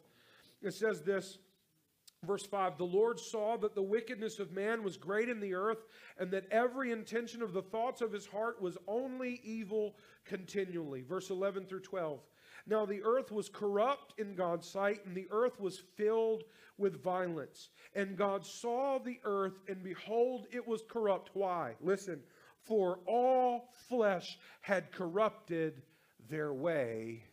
it 0.62 0.74
says 0.74 1.02
this. 1.02 1.40
Verse 2.26 2.46
5 2.46 2.78
The 2.78 2.84
Lord 2.84 3.20
saw 3.20 3.58
that 3.58 3.76
the 3.76 3.82
wickedness 3.82 4.40
of 4.40 4.52
man 4.52 4.84
was 4.84 4.98
great 4.98 5.30
in 5.30 5.40
the 5.40 5.54
earth, 5.54 5.86
and 6.18 6.32
that 6.32 6.52
every 6.52 6.92
intention 6.92 7.42
of 7.42 7.54
the 7.54 7.62
thoughts 7.62 8.02
of 8.02 8.12
his 8.12 8.26
heart 8.26 8.62
was 8.62 8.78
only 8.88 9.40
evil 9.44 9.96
continually. 10.26 11.02
Verse 11.02 11.30
11 11.30 11.66
through 11.66 11.82
12. 11.82 12.20
Now 12.66 12.86
the 12.86 13.04
earth 13.04 13.32
was 13.32 13.50
corrupt 13.50 14.20
in 14.20 14.36
God's 14.36 14.68
sight, 14.68 15.06
and 15.06 15.16
the 15.16 15.28
earth 15.32 15.60
was 15.60 15.80
filled 15.96 16.44
with 16.78 17.02
violence. 17.02 17.70
And 17.96 18.18
God 18.18 18.46
saw 18.46 18.98
the 18.98 19.20
earth, 19.24 19.60
and 19.70 19.84
behold, 19.84 20.48
it 20.52 20.68
was 20.68 20.82
corrupt. 20.90 21.30
Why? 21.34 21.76
Listen, 21.82 22.22
for 22.64 23.00
all 23.06 23.70
flesh 23.88 24.38
had 24.62 24.92
corrupted 24.92 25.82
their 26.30 26.54
way 26.54 27.24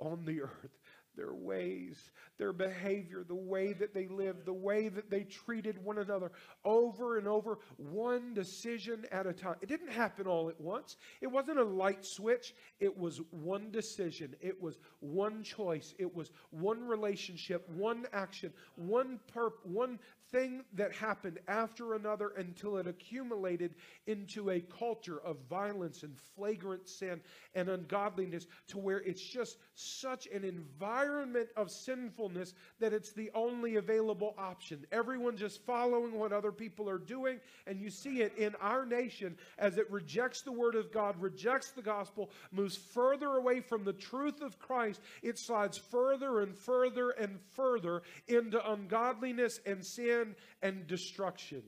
on 0.00 0.24
the 0.24 0.42
earth 0.42 0.78
their 1.18 1.34
ways, 1.34 2.12
their 2.38 2.52
behavior, 2.52 3.24
the 3.26 3.34
way 3.34 3.72
that 3.72 3.92
they 3.92 4.06
lived, 4.06 4.46
the 4.46 4.52
way 4.52 4.88
that 4.88 5.10
they 5.10 5.24
treated 5.24 5.84
one 5.84 5.98
another 5.98 6.30
over 6.64 7.18
and 7.18 7.26
over, 7.26 7.58
one 7.76 8.32
decision 8.32 9.04
at 9.10 9.26
a 9.26 9.32
time. 9.32 9.56
It 9.60 9.68
didn't 9.68 9.90
happen 9.90 10.28
all 10.28 10.48
at 10.48 10.60
once. 10.60 10.96
It 11.20 11.26
wasn't 11.26 11.58
a 11.58 11.64
light 11.64 12.06
switch. 12.06 12.54
It 12.78 12.96
was 12.96 13.20
one 13.30 13.70
decision. 13.72 14.36
It 14.40 14.62
was 14.62 14.78
one 15.00 15.42
choice. 15.42 15.92
It 15.98 16.14
was 16.14 16.30
one 16.50 16.86
relationship, 16.86 17.68
one 17.68 18.06
action, 18.12 18.52
one 18.76 19.18
perp, 19.34 19.54
one 19.64 19.98
thing 20.30 20.62
that 20.74 20.92
happened 20.92 21.38
after 21.48 21.94
another 21.94 22.32
until 22.36 22.76
it 22.76 22.86
accumulated 22.86 23.74
into 24.06 24.50
a 24.50 24.60
culture 24.60 25.20
of 25.24 25.36
violence 25.48 26.02
and 26.02 26.16
flagrant 26.36 26.88
sin 26.88 27.20
and 27.54 27.68
ungodliness 27.68 28.46
to 28.68 28.78
where 28.78 29.00
it's 29.00 29.22
just 29.22 29.56
such 29.74 30.26
an 30.28 30.44
environment 30.44 31.48
of 31.56 31.70
sinfulness 31.70 32.54
that 32.80 32.92
it's 32.92 33.12
the 33.12 33.30
only 33.34 33.76
available 33.76 34.34
option. 34.38 34.84
Everyone 34.92 35.36
just 35.36 35.64
following 35.64 36.18
what 36.18 36.32
other 36.32 36.52
people 36.52 36.88
are 36.88 36.98
doing. 36.98 37.40
And 37.66 37.80
you 37.80 37.90
see 37.90 38.20
it 38.20 38.36
in 38.36 38.54
our 38.60 38.84
nation 38.84 39.36
as 39.58 39.78
it 39.78 39.90
rejects 39.90 40.42
the 40.42 40.52
word 40.52 40.74
of 40.74 40.92
God, 40.92 41.20
rejects 41.20 41.70
the 41.70 41.82
gospel, 41.82 42.30
moves 42.52 42.76
further 42.76 43.36
away 43.36 43.60
from 43.60 43.84
the 43.84 43.92
truth 43.92 44.40
of 44.42 44.58
Christ. 44.58 45.00
It 45.22 45.38
slides 45.38 45.78
further 45.78 46.40
and 46.40 46.56
further 46.56 47.10
and 47.10 47.38
further 47.54 48.02
into 48.26 48.70
ungodliness 48.70 49.60
and 49.64 49.84
sin 49.84 50.17
sin 50.18 50.34
and 50.62 50.86
destruction. 50.86 51.62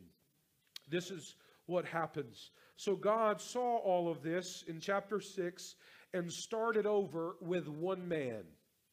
This 0.88 1.10
is 1.10 1.36
what 1.66 1.84
happens. 1.84 2.50
So 2.76 2.96
God 2.96 3.40
saw 3.40 3.76
all 3.78 4.10
of 4.10 4.22
this 4.22 4.64
in 4.66 4.80
chapter 4.80 5.20
6 5.20 5.76
and 6.14 6.32
started 6.32 6.86
over 6.86 7.36
with 7.40 7.68
one 7.68 8.06
man, 8.08 8.42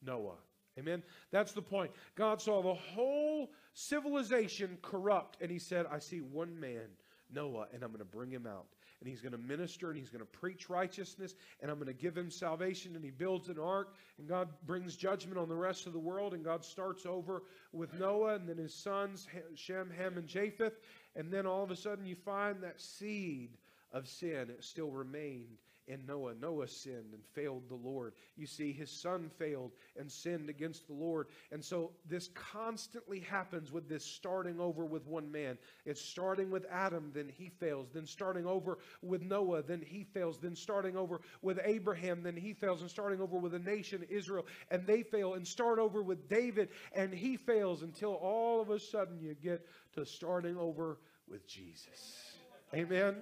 Noah. 0.03 0.37
Amen. 0.77 1.01
That's 1.31 1.53
the 1.53 1.61
point. 1.61 1.91
God 2.15 2.39
saw 2.39 2.61
the 2.61 2.75
whole 2.75 3.49
civilization 3.73 4.77
corrupt, 4.83 5.37
and 5.41 5.49
he 5.49 5.57
said, 5.57 5.87
I 5.91 5.97
see 5.97 6.21
one 6.21 6.59
man, 6.59 6.87
Noah, 7.33 7.67
and 7.73 7.81
I'm 7.81 7.89
going 7.89 7.99
to 7.99 8.05
bring 8.05 8.29
him 8.29 8.45
out 8.45 8.67
and 8.99 9.09
he's 9.09 9.21
going 9.21 9.31
to 9.31 9.37
minister 9.37 9.89
and 9.89 9.97
he's 9.97 10.09
going 10.09 10.21
to 10.21 10.25
preach 10.25 10.69
righteousness 10.69 11.35
and 11.61 11.69
I'm 11.69 11.77
going 11.77 11.87
to 11.87 11.93
give 11.93 12.17
him 12.17 12.31
salvation 12.31 12.95
and 12.95 13.03
he 13.03 13.11
builds 13.11 13.49
an 13.49 13.59
ark 13.59 13.95
and 14.17 14.27
God 14.27 14.49
brings 14.65 14.95
judgment 14.95 15.37
on 15.37 15.49
the 15.49 15.55
rest 15.55 15.87
of 15.87 15.93
the 15.93 15.99
world 15.99 16.33
and 16.33 16.43
God 16.43 16.63
starts 16.63 17.05
over 17.05 17.43
with 17.71 17.93
Noah 17.99 18.35
and 18.35 18.47
then 18.47 18.57
his 18.57 18.73
sons 18.73 19.27
Shem, 19.55 19.91
Ham 19.97 20.17
and 20.17 20.27
Japheth 20.27 20.79
and 21.15 21.31
then 21.31 21.45
all 21.45 21.63
of 21.63 21.71
a 21.71 21.75
sudden 21.75 22.05
you 22.05 22.15
find 22.15 22.61
that 22.63 22.81
seed 22.81 23.57
of 23.93 24.07
sin 24.07 24.49
it 24.49 24.63
still 24.63 24.91
remained 24.91 25.57
in 25.87 26.05
Noah. 26.05 26.33
Noah 26.39 26.67
sinned 26.67 27.13
and 27.13 27.23
failed 27.33 27.63
the 27.69 27.75
Lord. 27.75 28.13
You 28.35 28.45
see, 28.45 28.71
his 28.73 28.91
son 28.91 29.31
failed 29.37 29.71
and 29.97 30.11
sinned 30.11 30.49
against 30.49 30.87
the 30.87 30.93
Lord. 30.93 31.27
And 31.51 31.63
so 31.63 31.91
this 32.09 32.29
constantly 32.33 33.19
happens 33.19 33.71
with 33.71 33.87
this 33.87 34.03
starting 34.03 34.59
over 34.59 34.85
with 34.85 35.07
one 35.07 35.31
man. 35.31 35.57
It's 35.85 36.01
starting 36.01 36.51
with 36.51 36.65
Adam, 36.71 37.11
then 37.13 37.29
he 37.29 37.49
fails. 37.49 37.87
Then 37.93 38.05
starting 38.05 38.45
over 38.45 38.79
with 39.01 39.21
Noah, 39.21 39.63
then 39.63 39.81
he 39.81 40.03
fails. 40.03 40.39
Then 40.39 40.55
starting 40.55 40.97
over 40.97 41.21
with 41.41 41.59
Abraham, 41.63 42.21
then 42.21 42.35
he 42.35 42.53
fails. 42.53 42.81
And 42.81 42.89
starting 42.89 43.21
over 43.21 43.37
with 43.37 43.53
the 43.53 43.59
nation 43.59 44.05
Israel, 44.09 44.45
and 44.69 44.85
they 44.85 45.03
fail. 45.03 45.35
And 45.35 45.47
start 45.47 45.79
over 45.79 46.01
with 46.01 46.27
David, 46.27 46.69
and 46.93 47.13
he 47.13 47.37
fails 47.37 47.83
until 47.83 48.13
all 48.13 48.61
of 48.61 48.69
a 48.69 48.79
sudden 48.79 49.19
you 49.21 49.35
get 49.35 49.65
to 49.93 50.05
starting 50.05 50.57
over 50.57 50.97
with 51.29 51.47
Jesus. 51.47 52.33
Amen 52.73 53.15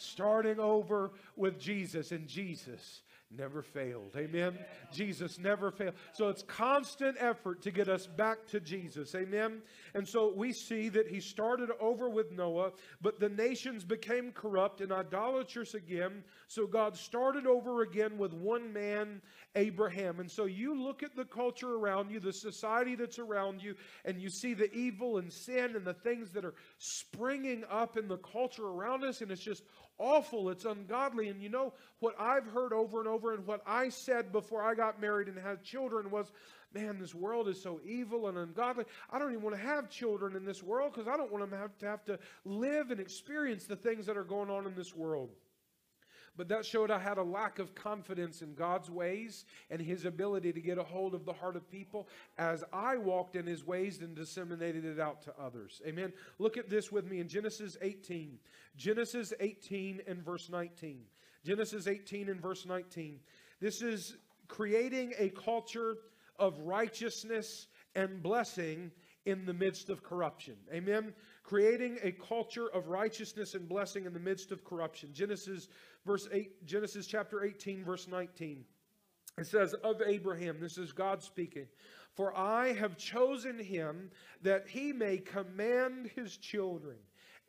starting 0.00 0.58
over 0.58 1.12
with 1.36 1.58
Jesus, 1.58 2.12
and 2.12 2.26
Jesus 2.26 3.02
never 3.36 3.62
failed. 3.62 4.14
Amen. 4.16 4.58
Jesus 4.92 5.38
never 5.38 5.70
failed. 5.70 5.94
So 6.12 6.28
it's 6.28 6.42
constant 6.42 7.16
effort 7.20 7.60
to 7.62 7.70
get 7.70 7.88
us 7.88 8.06
back 8.06 8.46
to 8.48 8.60
Jesus. 8.60 9.14
Amen. 9.14 9.60
And 9.94 10.08
so 10.08 10.32
we 10.34 10.52
see 10.52 10.88
that 10.88 11.08
he 11.08 11.20
started 11.20 11.70
over 11.80 12.08
with 12.08 12.32
Noah, 12.32 12.72
but 13.02 13.20
the 13.20 13.28
nations 13.28 13.84
became 13.84 14.32
corrupt 14.32 14.80
and 14.80 14.92
idolatrous 14.92 15.74
again. 15.74 16.24
So 16.46 16.66
God 16.66 16.96
started 16.96 17.46
over 17.46 17.82
again 17.82 18.16
with 18.16 18.32
one 18.32 18.72
man, 18.72 19.20
Abraham. 19.56 20.20
And 20.20 20.30
so 20.30 20.46
you 20.46 20.80
look 20.80 21.02
at 21.02 21.14
the 21.14 21.26
culture 21.26 21.74
around 21.74 22.10
you, 22.10 22.20
the 22.20 22.32
society 22.32 22.94
that's 22.94 23.18
around 23.18 23.62
you, 23.62 23.74
and 24.06 24.20
you 24.20 24.30
see 24.30 24.54
the 24.54 24.72
evil 24.72 25.18
and 25.18 25.30
sin 25.30 25.76
and 25.76 25.84
the 25.84 25.94
things 25.94 26.32
that 26.32 26.46
are 26.46 26.54
springing 26.78 27.64
up 27.70 27.98
in 27.98 28.08
the 28.08 28.18
culture 28.18 28.68
around 28.68 29.04
us, 29.04 29.20
and 29.20 29.30
it's 29.30 29.44
just 29.44 29.64
awful, 29.98 30.50
it's 30.50 30.64
ungodly. 30.64 31.28
And 31.28 31.42
you 31.42 31.48
know 31.48 31.72
what 32.00 32.14
I've 32.18 32.46
heard 32.46 32.72
over 32.72 33.00
and 33.00 33.08
over, 33.08 33.34
and 33.34 33.46
what 33.46 33.62
I 33.66 33.88
said 33.88 34.32
before 34.32 34.62
I 34.62 34.74
got 34.74 35.00
married 35.00 35.28
and 35.28 35.38
had 35.38 35.62
children 35.62 36.10
was, 36.10 36.30
man, 36.74 36.98
this 36.98 37.14
world 37.14 37.48
is 37.48 37.62
so 37.62 37.80
evil 37.84 38.28
and 38.28 38.38
ungodly. 38.38 38.84
I 39.10 39.18
don't 39.18 39.30
even 39.30 39.42
want 39.42 39.56
to 39.56 39.62
have 39.62 39.90
children 39.90 40.36
in 40.36 40.44
this 40.44 40.62
world 40.62 40.92
because 40.94 41.08
I 41.08 41.16
don't 41.16 41.32
want 41.32 41.50
them 41.50 41.70
to 41.80 41.86
have, 41.86 42.04
to 42.06 42.18
live 42.44 42.90
and 42.90 43.00
experience 43.00 43.64
the 43.64 43.76
things 43.76 44.06
that 44.06 44.16
are 44.16 44.24
going 44.24 44.50
on 44.50 44.66
in 44.66 44.74
this 44.74 44.94
world. 44.94 45.30
But 46.38 46.48
that 46.50 46.64
showed 46.64 46.92
I 46.92 47.00
had 47.00 47.18
a 47.18 47.22
lack 47.22 47.58
of 47.58 47.74
confidence 47.74 48.42
in 48.42 48.54
God's 48.54 48.88
ways 48.88 49.44
and 49.70 49.82
His 49.82 50.04
ability 50.04 50.52
to 50.52 50.60
get 50.60 50.78
a 50.78 50.84
hold 50.84 51.12
of 51.12 51.24
the 51.24 51.32
heart 51.32 51.56
of 51.56 51.68
people 51.68 52.08
as 52.38 52.62
I 52.72 52.96
walked 52.96 53.34
in 53.34 53.44
His 53.44 53.66
ways 53.66 54.00
and 54.00 54.14
disseminated 54.14 54.84
it 54.84 55.00
out 55.00 55.20
to 55.22 55.34
others. 55.38 55.82
Amen. 55.84 56.12
Look 56.38 56.56
at 56.56 56.70
this 56.70 56.92
with 56.92 57.10
me 57.10 57.18
in 57.18 57.26
Genesis 57.26 57.76
18. 57.82 58.38
Genesis 58.76 59.34
18 59.40 60.02
and 60.06 60.24
verse 60.24 60.48
19. 60.48 61.00
Genesis 61.44 61.88
18 61.88 62.28
and 62.28 62.40
verse 62.40 62.64
19. 62.64 63.18
This 63.60 63.82
is 63.82 64.16
creating 64.46 65.14
a 65.18 65.30
culture 65.30 65.96
of 66.38 66.56
righteousness 66.60 67.66
and 67.96 68.22
blessing 68.22 68.92
in 69.24 69.44
the 69.44 69.52
midst 69.52 69.90
of 69.90 70.04
corruption. 70.04 70.54
Amen. 70.72 71.12
Creating 71.48 71.98
a 72.02 72.12
culture 72.12 72.66
of 72.74 72.88
righteousness 72.88 73.54
and 73.54 73.66
blessing 73.66 74.04
in 74.04 74.12
the 74.12 74.20
midst 74.20 74.52
of 74.52 74.62
corruption. 74.66 75.08
Genesis 75.14 75.68
verse 76.04 76.28
8 76.30 76.66
Genesis 76.66 77.06
chapter 77.06 77.42
18 77.42 77.86
verse 77.86 78.06
19. 78.06 78.66
It 79.38 79.46
says 79.46 79.72
of 79.72 80.02
Abraham, 80.04 80.60
this 80.60 80.76
is 80.76 80.92
God 80.92 81.22
speaking, 81.22 81.66
for 82.14 82.36
I 82.36 82.74
have 82.74 82.98
chosen 82.98 83.58
him 83.58 84.10
that 84.42 84.68
he 84.68 84.92
may 84.92 85.16
command 85.16 86.10
his 86.14 86.36
children 86.36 86.96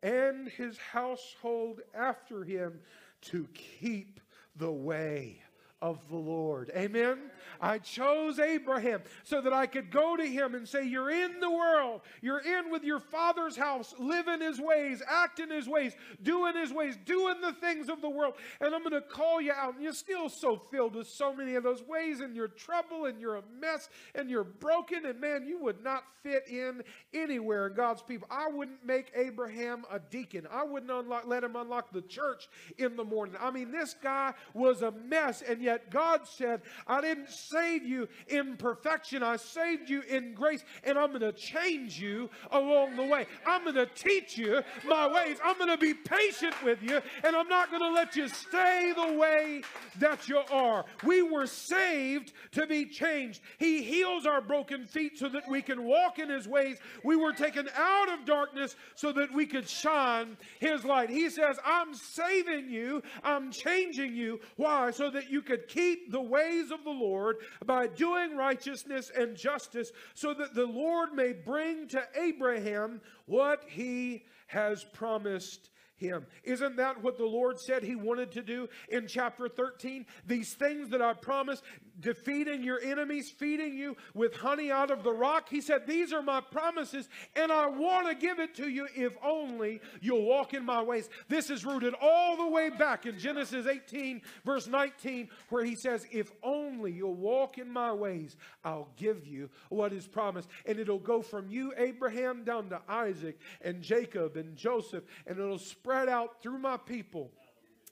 and 0.01 0.47
his 0.47 0.77
household 0.77 1.81
after 1.93 2.45
him 2.45 2.79
to 3.23 3.49
keep 3.53 4.21
the 4.55 4.71
way 4.71 5.41
of 5.81 5.99
the 6.09 6.17
Lord. 6.17 6.71
Amen. 6.75 7.17
I 7.61 7.77
chose 7.77 8.39
Abraham 8.39 9.01
so 9.23 9.41
that 9.41 9.53
I 9.53 9.65
could 9.65 9.91
go 9.91 10.15
to 10.15 10.25
him 10.25 10.55
and 10.55 10.67
say, 10.67 10.85
You're 10.85 11.09
in 11.09 11.39
the 11.39 11.49
world. 11.49 12.01
You're 12.21 12.39
in 12.39 12.69
with 12.69 12.83
your 12.83 12.99
father's 12.99 13.55
house. 13.55 13.93
Live 13.97 14.27
in 14.27 14.41
his 14.41 14.59
ways, 14.59 15.01
act 15.07 15.39
in 15.39 15.49
his 15.49 15.67
ways, 15.67 15.93
doing 16.21 16.55
his 16.55 16.73
ways, 16.73 16.97
doing 17.05 17.41
the 17.41 17.53
things 17.53 17.89
of 17.89 18.01
the 18.01 18.09
world. 18.09 18.33
And 18.61 18.73
I'm 18.73 18.81
going 18.81 18.93
to 18.93 19.01
call 19.01 19.41
you 19.41 19.53
out. 19.53 19.75
And 19.75 19.83
you're 19.83 19.93
still 19.93 20.29
so 20.29 20.57
filled 20.71 20.95
with 20.95 21.07
so 21.07 21.33
many 21.33 21.55
of 21.55 21.63
those 21.63 21.83
ways, 21.83 22.19
and 22.19 22.35
you're 22.35 22.47
trouble, 22.49 23.05
and 23.05 23.19
you're 23.19 23.37
a 23.37 23.43
mess, 23.59 23.89
and 24.15 24.29
you're 24.29 24.43
broken. 24.43 25.05
And 25.05 25.19
man, 25.19 25.45
you 25.45 25.59
would 25.59 25.83
not 25.83 26.03
fit 26.23 26.43
in 26.49 26.83
anywhere 27.13 27.67
in 27.67 27.73
God's 27.73 28.01
people. 28.01 28.27
I 28.29 28.49
wouldn't 28.49 28.85
make 28.85 29.11
Abraham 29.15 29.85
a 29.91 29.99
deacon, 29.99 30.47
I 30.51 30.63
wouldn't 30.63 30.91
unlock, 30.91 31.25
let 31.25 31.43
him 31.43 31.55
unlock 31.55 31.91
the 31.91 32.01
church 32.01 32.49
in 32.77 32.95
the 32.95 33.03
morning. 33.03 33.35
I 33.39 33.51
mean, 33.51 33.71
this 33.71 33.95
guy 34.01 34.33
was 34.53 34.81
a 34.81 34.91
mess, 34.91 35.41
and 35.41 35.61
yet 35.61 35.68
God 35.89 36.27
said, 36.27 36.61
I 36.87 37.01
didn't 37.01 37.29
save 37.29 37.83
you 37.83 38.07
in 38.27 38.57
perfection. 38.57 39.23
I 39.23 39.35
saved 39.37 39.89
you 39.89 40.01
in 40.01 40.33
grace, 40.33 40.63
and 40.83 40.97
I'm 40.97 41.09
going 41.09 41.21
to 41.21 41.31
change 41.31 41.99
you 41.99 42.29
along 42.51 42.95
the 42.95 43.03
way. 43.03 43.25
I'm 43.45 43.63
going 43.63 43.75
to 43.75 43.85
teach 43.85 44.37
you 44.37 44.61
my 44.87 45.07
ways. 45.07 45.37
I'm 45.43 45.57
going 45.57 45.69
to 45.69 45.77
be 45.77 45.93
patient 45.93 46.55
with 46.63 46.81
you, 46.81 47.01
and 47.23 47.35
I'm 47.35 47.47
not 47.47 47.69
going 47.69 47.83
to 47.83 47.91
let 47.91 48.15
you 48.15 48.27
stay 48.27 48.93
the 48.95 49.13
way 49.13 49.61
that 49.99 50.27
you 50.27 50.41
are. 50.51 50.85
We 51.03 51.21
were 51.21 51.47
saved 51.47 52.33
to 52.51 52.65
be 52.65 52.85
changed. 52.85 53.41
He 53.57 53.83
heals 53.83 54.25
our 54.25 54.41
broken 54.41 54.85
feet 54.85 55.17
so 55.17 55.29
that 55.29 55.47
we 55.49 55.61
can 55.61 55.83
walk 55.83 56.19
in 56.19 56.29
His 56.29 56.47
ways. 56.47 56.77
We 57.03 57.15
were 57.15 57.33
taken 57.33 57.69
out 57.75 58.11
of 58.11 58.25
darkness 58.25 58.75
so 58.95 59.11
that 59.13 59.33
we 59.33 59.45
could 59.45 59.67
shine 59.67 60.37
His 60.59 60.83
light. 60.85 61.09
He 61.09 61.29
says, 61.29 61.57
I'm 61.65 61.93
saving 61.93 62.69
you, 62.69 63.03
I'm 63.23 63.51
changing 63.51 64.15
you. 64.15 64.39
Why? 64.55 64.91
So 64.91 65.09
that 65.11 65.29
you 65.29 65.41
could 65.41 65.58
keep 65.67 66.11
the 66.11 66.21
ways 66.21 66.71
of 66.71 66.83
the 66.83 66.89
Lord 66.89 67.37
by 67.65 67.87
doing 67.87 68.35
righteousness 68.35 69.11
and 69.15 69.35
justice, 69.35 69.91
so 70.13 70.33
that 70.33 70.53
the 70.53 70.65
Lord 70.65 71.13
may 71.13 71.33
bring 71.33 71.87
to 71.89 72.03
Abraham 72.15 73.01
what 73.25 73.63
He 73.67 74.25
has 74.47 74.83
promised 74.83 75.69
him. 75.99 76.25
Isn't 76.43 76.77
that 76.77 77.03
what 77.03 77.17
the 77.17 77.25
Lord 77.25 77.59
said 77.59 77.83
he 77.83 77.95
wanted 77.95 78.31
to 78.31 78.41
do 78.41 78.69
in 78.87 79.07
chapter 79.07 79.47
13? 79.47 80.05
These 80.25 80.53
things 80.53 80.89
that 80.89 81.01
I 81.01 81.13
promised, 81.13 81.63
defeating 81.99 82.63
your 82.63 82.79
enemies, 82.81 83.29
feeding 83.29 83.75
you 83.77 83.97
with 84.13 84.35
honey 84.35 84.71
out 84.71 84.91
of 84.91 85.03
the 85.03 85.11
rock. 85.11 85.49
He 85.49 85.61
said, 85.61 85.85
These 85.85 86.13
are 86.13 86.21
my 86.21 86.41
promises, 86.41 87.09
and 87.35 87.51
I 87.51 87.67
want 87.67 88.07
to 88.07 88.15
give 88.15 88.39
it 88.39 88.55
to 88.55 88.69
you 88.69 88.87
if 88.95 89.13
only 89.23 89.81
you'll 90.01 90.23
walk 90.23 90.53
in 90.53 90.65
my 90.65 90.81
ways. 90.81 91.09
This 91.27 91.49
is 91.49 91.65
rooted 91.65 91.93
all 92.01 92.37
the 92.37 92.47
way 92.47 92.69
back 92.69 93.05
in 93.05 93.19
Genesis 93.19 93.67
18, 93.67 94.21
verse 94.45 94.67
19, 94.67 95.29
where 95.49 95.65
he 95.65 95.75
says, 95.75 96.07
If 96.11 96.31
only 96.41 96.93
you'll 96.93 97.13
walk 97.13 97.57
in 97.57 97.69
my 97.69 97.91
ways, 97.91 98.37
I'll 98.63 98.89
give 98.95 99.27
you 99.27 99.49
what 99.67 99.91
is 99.91 100.07
promised. 100.07 100.47
And 100.65 100.79
it'll 100.79 100.97
go 100.97 101.21
from 101.21 101.49
you, 101.49 101.73
Abraham, 101.77 102.43
down 102.43 102.69
to 102.69 102.81
Isaac 102.87 103.37
and 103.61 103.81
Jacob 103.81 104.37
and 104.37 104.55
Joseph, 104.55 105.03
and 105.27 105.37
it'll 105.37 105.57
spread 105.57 105.88
spread 105.89 106.07
out 106.07 106.39
through 106.39 106.59
my 106.59 106.77
people. 106.77 107.31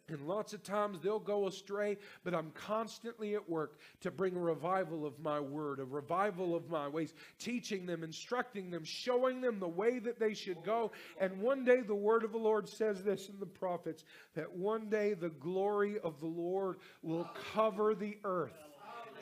And 0.07 0.21
lots 0.27 0.53
of 0.53 0.61
times 0.61 0.99
they'll 1.01 1.19
go 1.19 1.47
astray, 1.47 1.97
but 2.23 2.35
I'm 2.35 2.51
constantly 2.51 3.33
at 3.33 3.49
work 3.49 3.79
to 4.01 4.11
bring 4.11 4.35
a 4.35 4.39
revival 4.39 5.03
of 5.03 5.19
my 5.19 5.39
word, 5.39 5.79
a 5.79 5.83
revival 5.83 6.55
of 6.55 6.69
my 6.69 6.87
ways, 6.87 7.15
teaching 7.39 7.87
them, 7.87 8.03
instructing 8.03 8.69
them, 8.69 8.83
showing 8.83 9.41
them 9.41 9.59
the 9.59 9.67
way 9.67 9.97
that 9.97 10.19
they 10.19 10.35
should 10.35 10.63
go. 10.63 10.91
And 11.19 11.41
one 11.41 11.65
day 11.65 11.81
the 11.81 11.95
word 11.95 12.23
of 12.23 12.31
the 12.31 12.37
Lord 12.37 12.69
says 12.69 13.03
this 13.03 13.29
in 13.29 13.39
the 13.39 13.47
prophets 13.47 14.03
that 14.35 14.55
one 14.55 14.89
day 14.89 15.15
the 15.15 15.31
glory 15.31 15.97
of 16.03 16.19
the 16.19 16.27
Lord 16.27 16.77
will 17.01 17.27
cover 17.53 17.95
the 17.95 18.17
earth 18.23 18.53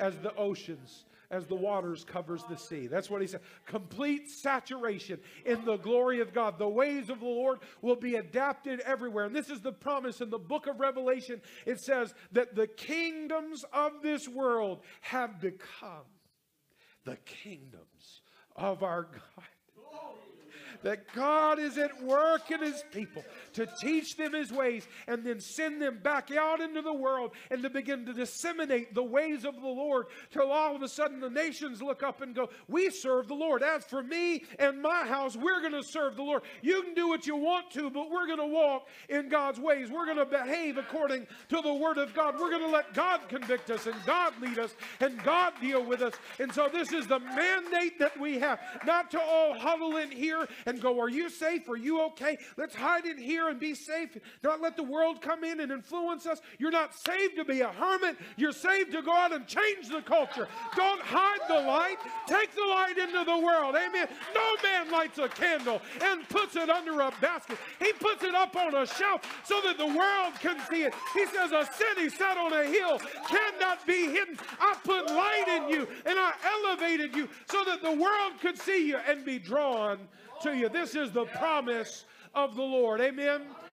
as 0.01 0.17
the 0.17 0.35
oceans 0.35 1.05
as 1.31 1.45
the 1.45 1.55
waters 1.55 2.03
covers 2.03 2.43
the 2.49 2.57
sea. 2.57 2.87
That's 2.87 3.09
what 3.09 3.21
he 3.21 3.27
said. 3.27 3.41
Complete 3.65 4.29
saturation 4.29 5.19
in 5.45 5.63
the 5.65 5.77
glory 5.77 6.21
of 6.21 6.33
God. 6.33 6.57
The 6.57 6.67
ways 6.67 7.09
of 7.09 7.19
the 7.19 7.25
Lord 7.25 7.59
will 7.81 7.95
be 7.95 8.15
adapted 8.15 8.79
everywhere. 8.81 9.25
And 9.25 9.35
this 9.35 9.49
is 9.49 9.61
the 9.61 9.71
promise 9.71 10.21
in 10.21 10.29
the 10.29 10.37
book 10.37 10.67
of 10.67 10.79
Revelation. 10.79 11.41
It 11.65 11.79
says 11.79 12.13
that 12.31 12.55
the 12.55 12.67
kingdoms 12.67 13.65
of 13.73 14.01
this 14.01 14.27
world 14.27 14.81
have 15.01 15.39
become 15.39 16.05
the 17.05 17.17
kingdoms 17.17 18.21
of 18.55 18.83
our 18.83 19.03
God 19.03 19.45
that 20.83 21.13
God 21.13 21.59
is 21.59 21.77
at 21.77 22.03
work 22.03 22.51
in 22.51 22.61
his 22.61 22.83
people 22.91 23.23
to 23.53 23.67
teach 23.79 24.17
them 24.17 24.33
his 24.33 24.51
ways 24.51 24.87
and 25.07 25.23
then 25.23 25.39
send 25.39 25.81
them 25.81 25.99
back 26.01 26.31
out 26.31 26.61
into 26.61 26.81
the 26.81 26.93
world 26.93 27.31
and 27.49 27.63
to 27.63 27.69
begin 27.69 28.05
to 28.05 28.13
disseminate 28.13 28.93
the 28.93 29.03
ways 29.03 29.45
of 29.45 29.55
the 29.55 29.67
Lord 29.67 30.07
till 30.31 30.51
all 30.51 30.75
of 30.75 30.81
a 30.81 30.87
sudden 30.87 31.19
the 31.19 31.29
nations 31.29 31.81
look 31.81 32.03
up 32.03 32.21
and 32.21 32.35
go, 32.35 32.49
We 32.67 32.89
serve 32.89 33.27
the 33.27 33.35
Lord. 33.35 33.63
As 33.63 33.83
for 33.83 34.03
me 34.03 34.43
and 34.59 34.81
my 34.81 35.05
house, 35.05 35.35
we're 35.35 35.61
going 35.61 35.73
to 35.73 35.83
serve 35.83 36.15
the 36.15 36.23
Lord. 36.23 36.43
You 36.61 36.81
can 36.81 36.93
do 36.93 37.07
what 37.07 37.27
you 37.27 37.35
want 37.35 37.71
to, 37.71 37.89
but 37.89 38.11
we're 38.11 38.27
going 38.27 38.39
to 38.39 38.45
walk 38.45 38.87
in 39.09 39.29
God's 39.29 39.59
ways. 39.59 39.89
We're 39.89 40.05
going 40.05 40.17
to 40.17 40.25
behave 40.25 40.77
according 40.77 41.27
to 41.49 41.61
the 41.61 41.73
word 41.73 41.97
of 41.97 42.13
God. 42.13 42.35
We're 42.39 42.49
going 42.49 42.63
to 42.63 42.69
let 42.69 42.93
God 42.93 43.21
convict 43.29 43.69
us 43.69 43.85
and 43.87 43.95
God 44.05 44.33
lead 44.41 44.59
us 44.59 44.75
and 44.99 45.21
God 45.23 45.53
deal 45.61 45.83
with 45.83 46.01
us. 46.01 46.13
And 46.39 46.53
so 46.53 46.69
this 46.71 46.91
is 46.91 47.07
the 47.07 47.19
mandate 47.19 47.99
that 47.99 48.19
we 48.19 48.39
have, 48.39 48.59
not 48.85 49.11
to 49.11 49.21
all 49.21 49.57
huddle 49.57 49.97
in 49.97 50.11
here 50.11 50.47
and 50.65 50.81
go, 50.81 50.99
Are 50.99 51.09
you 51.09 51.29
safe? 51.29 51.67
Are 51.69 51.77
you 51.77 52.01
okay? 52.07 52.37
Let's 52.57 52.75
hide 52.75 53.05
in 53.05 53.17
here 53.17 53.49
and 53.49 53.59
be 53.59 53.73
safe. 53.73 54.17
Not 54.43 54.61
let 54.61 54.75
the 54.75 54.83
world 54.83 55.21
come 55.21 55.43
in 55.43 55.59
and 55.59 55.71
influence 55.71 56.25
us. 56.25 56.41
You're 56.59 56.71
not 56.71 56.95
saved 56.95 57.35
to 57.37 57.45
be 57.45 57.61
a 57.61 57.69
hermit. 57.69 58.17
You're 58.37 58.51
saved 58.51 58.91
to 58.93 59.01
go 59.01 59.13
out 59.13 59.33
and 59.33 59.45
change 59.47 59.89
the 59.89 60.01
culture. 60.01 60.47
Don't 60.75 61.01
hide 61.01 61.47
the 61.47 61.67
light. 61.67 61.97
Take 62.27 62.53
the 62.55 62.65
light 62.65 62.97
into 62.97 63.23
the 63.23 63.37
world. 63.37 63.75
Amen. 63.75 64.07
No 64.33 64.55
man 64.63 64.91
lights 64.91 65.19
a 65.19 65.29
candle 65.29 65.81
and 66.01 66.27
puts 66.29 66.55
it 66.55 66.69
under 66.69 66.99
a 67.01 67.11
basket. 67.21 67.57
He 67.79 67.93
puts 67.93 68.23
it 68.23 68.35
up 68.35 68.55
on 68.55 68.75
a 68.75 68.85
shelf 68.85 69.21
so 69.45 69.61
that 69.61 69.77
the 69.77 69.85
world 69.85 70.33
can 70.39 70.59
see 70.69 70.83
it. 70.83 70.93
He 71.13 71.25
says, 71.27 71.51
A 71.51 71.67
city 71.73 72.09
set 72.09 72.37
on 72.37 72.53
a 72.53 72.65
hill 72.65 72.99
cannot 73.27 73.85
be 73.85 74.11
hidden. 74.11 74.37
I 74.59 74.75
put 74.83 75.07
light 75.07 75.45
in 75.47 75.69
you 75.69 75.87
and 76.05 76.17
I 76.17 76.33
elevated 76.43 77.15
you 77.15 77.29
so 77.49 77.63
that 77.65 77.81
the 77.81 77.91
world 77.91 78.33
could 78.41 78.57
see 78.57 78.87
you 78.87 78.97
and 79.07 79.23
be 79.23 79.39
drawn 79.39 79.99
to 80.41 80.55
you. 80.55 80.69
This 80.69 80.95
is 80.95 81.11
the 81.11 81.25
promise 81.25 82.05
of 82.33 82.55
the 82.55 82.63
Lord. 82.63 83.01
Amen. 83.01 83.41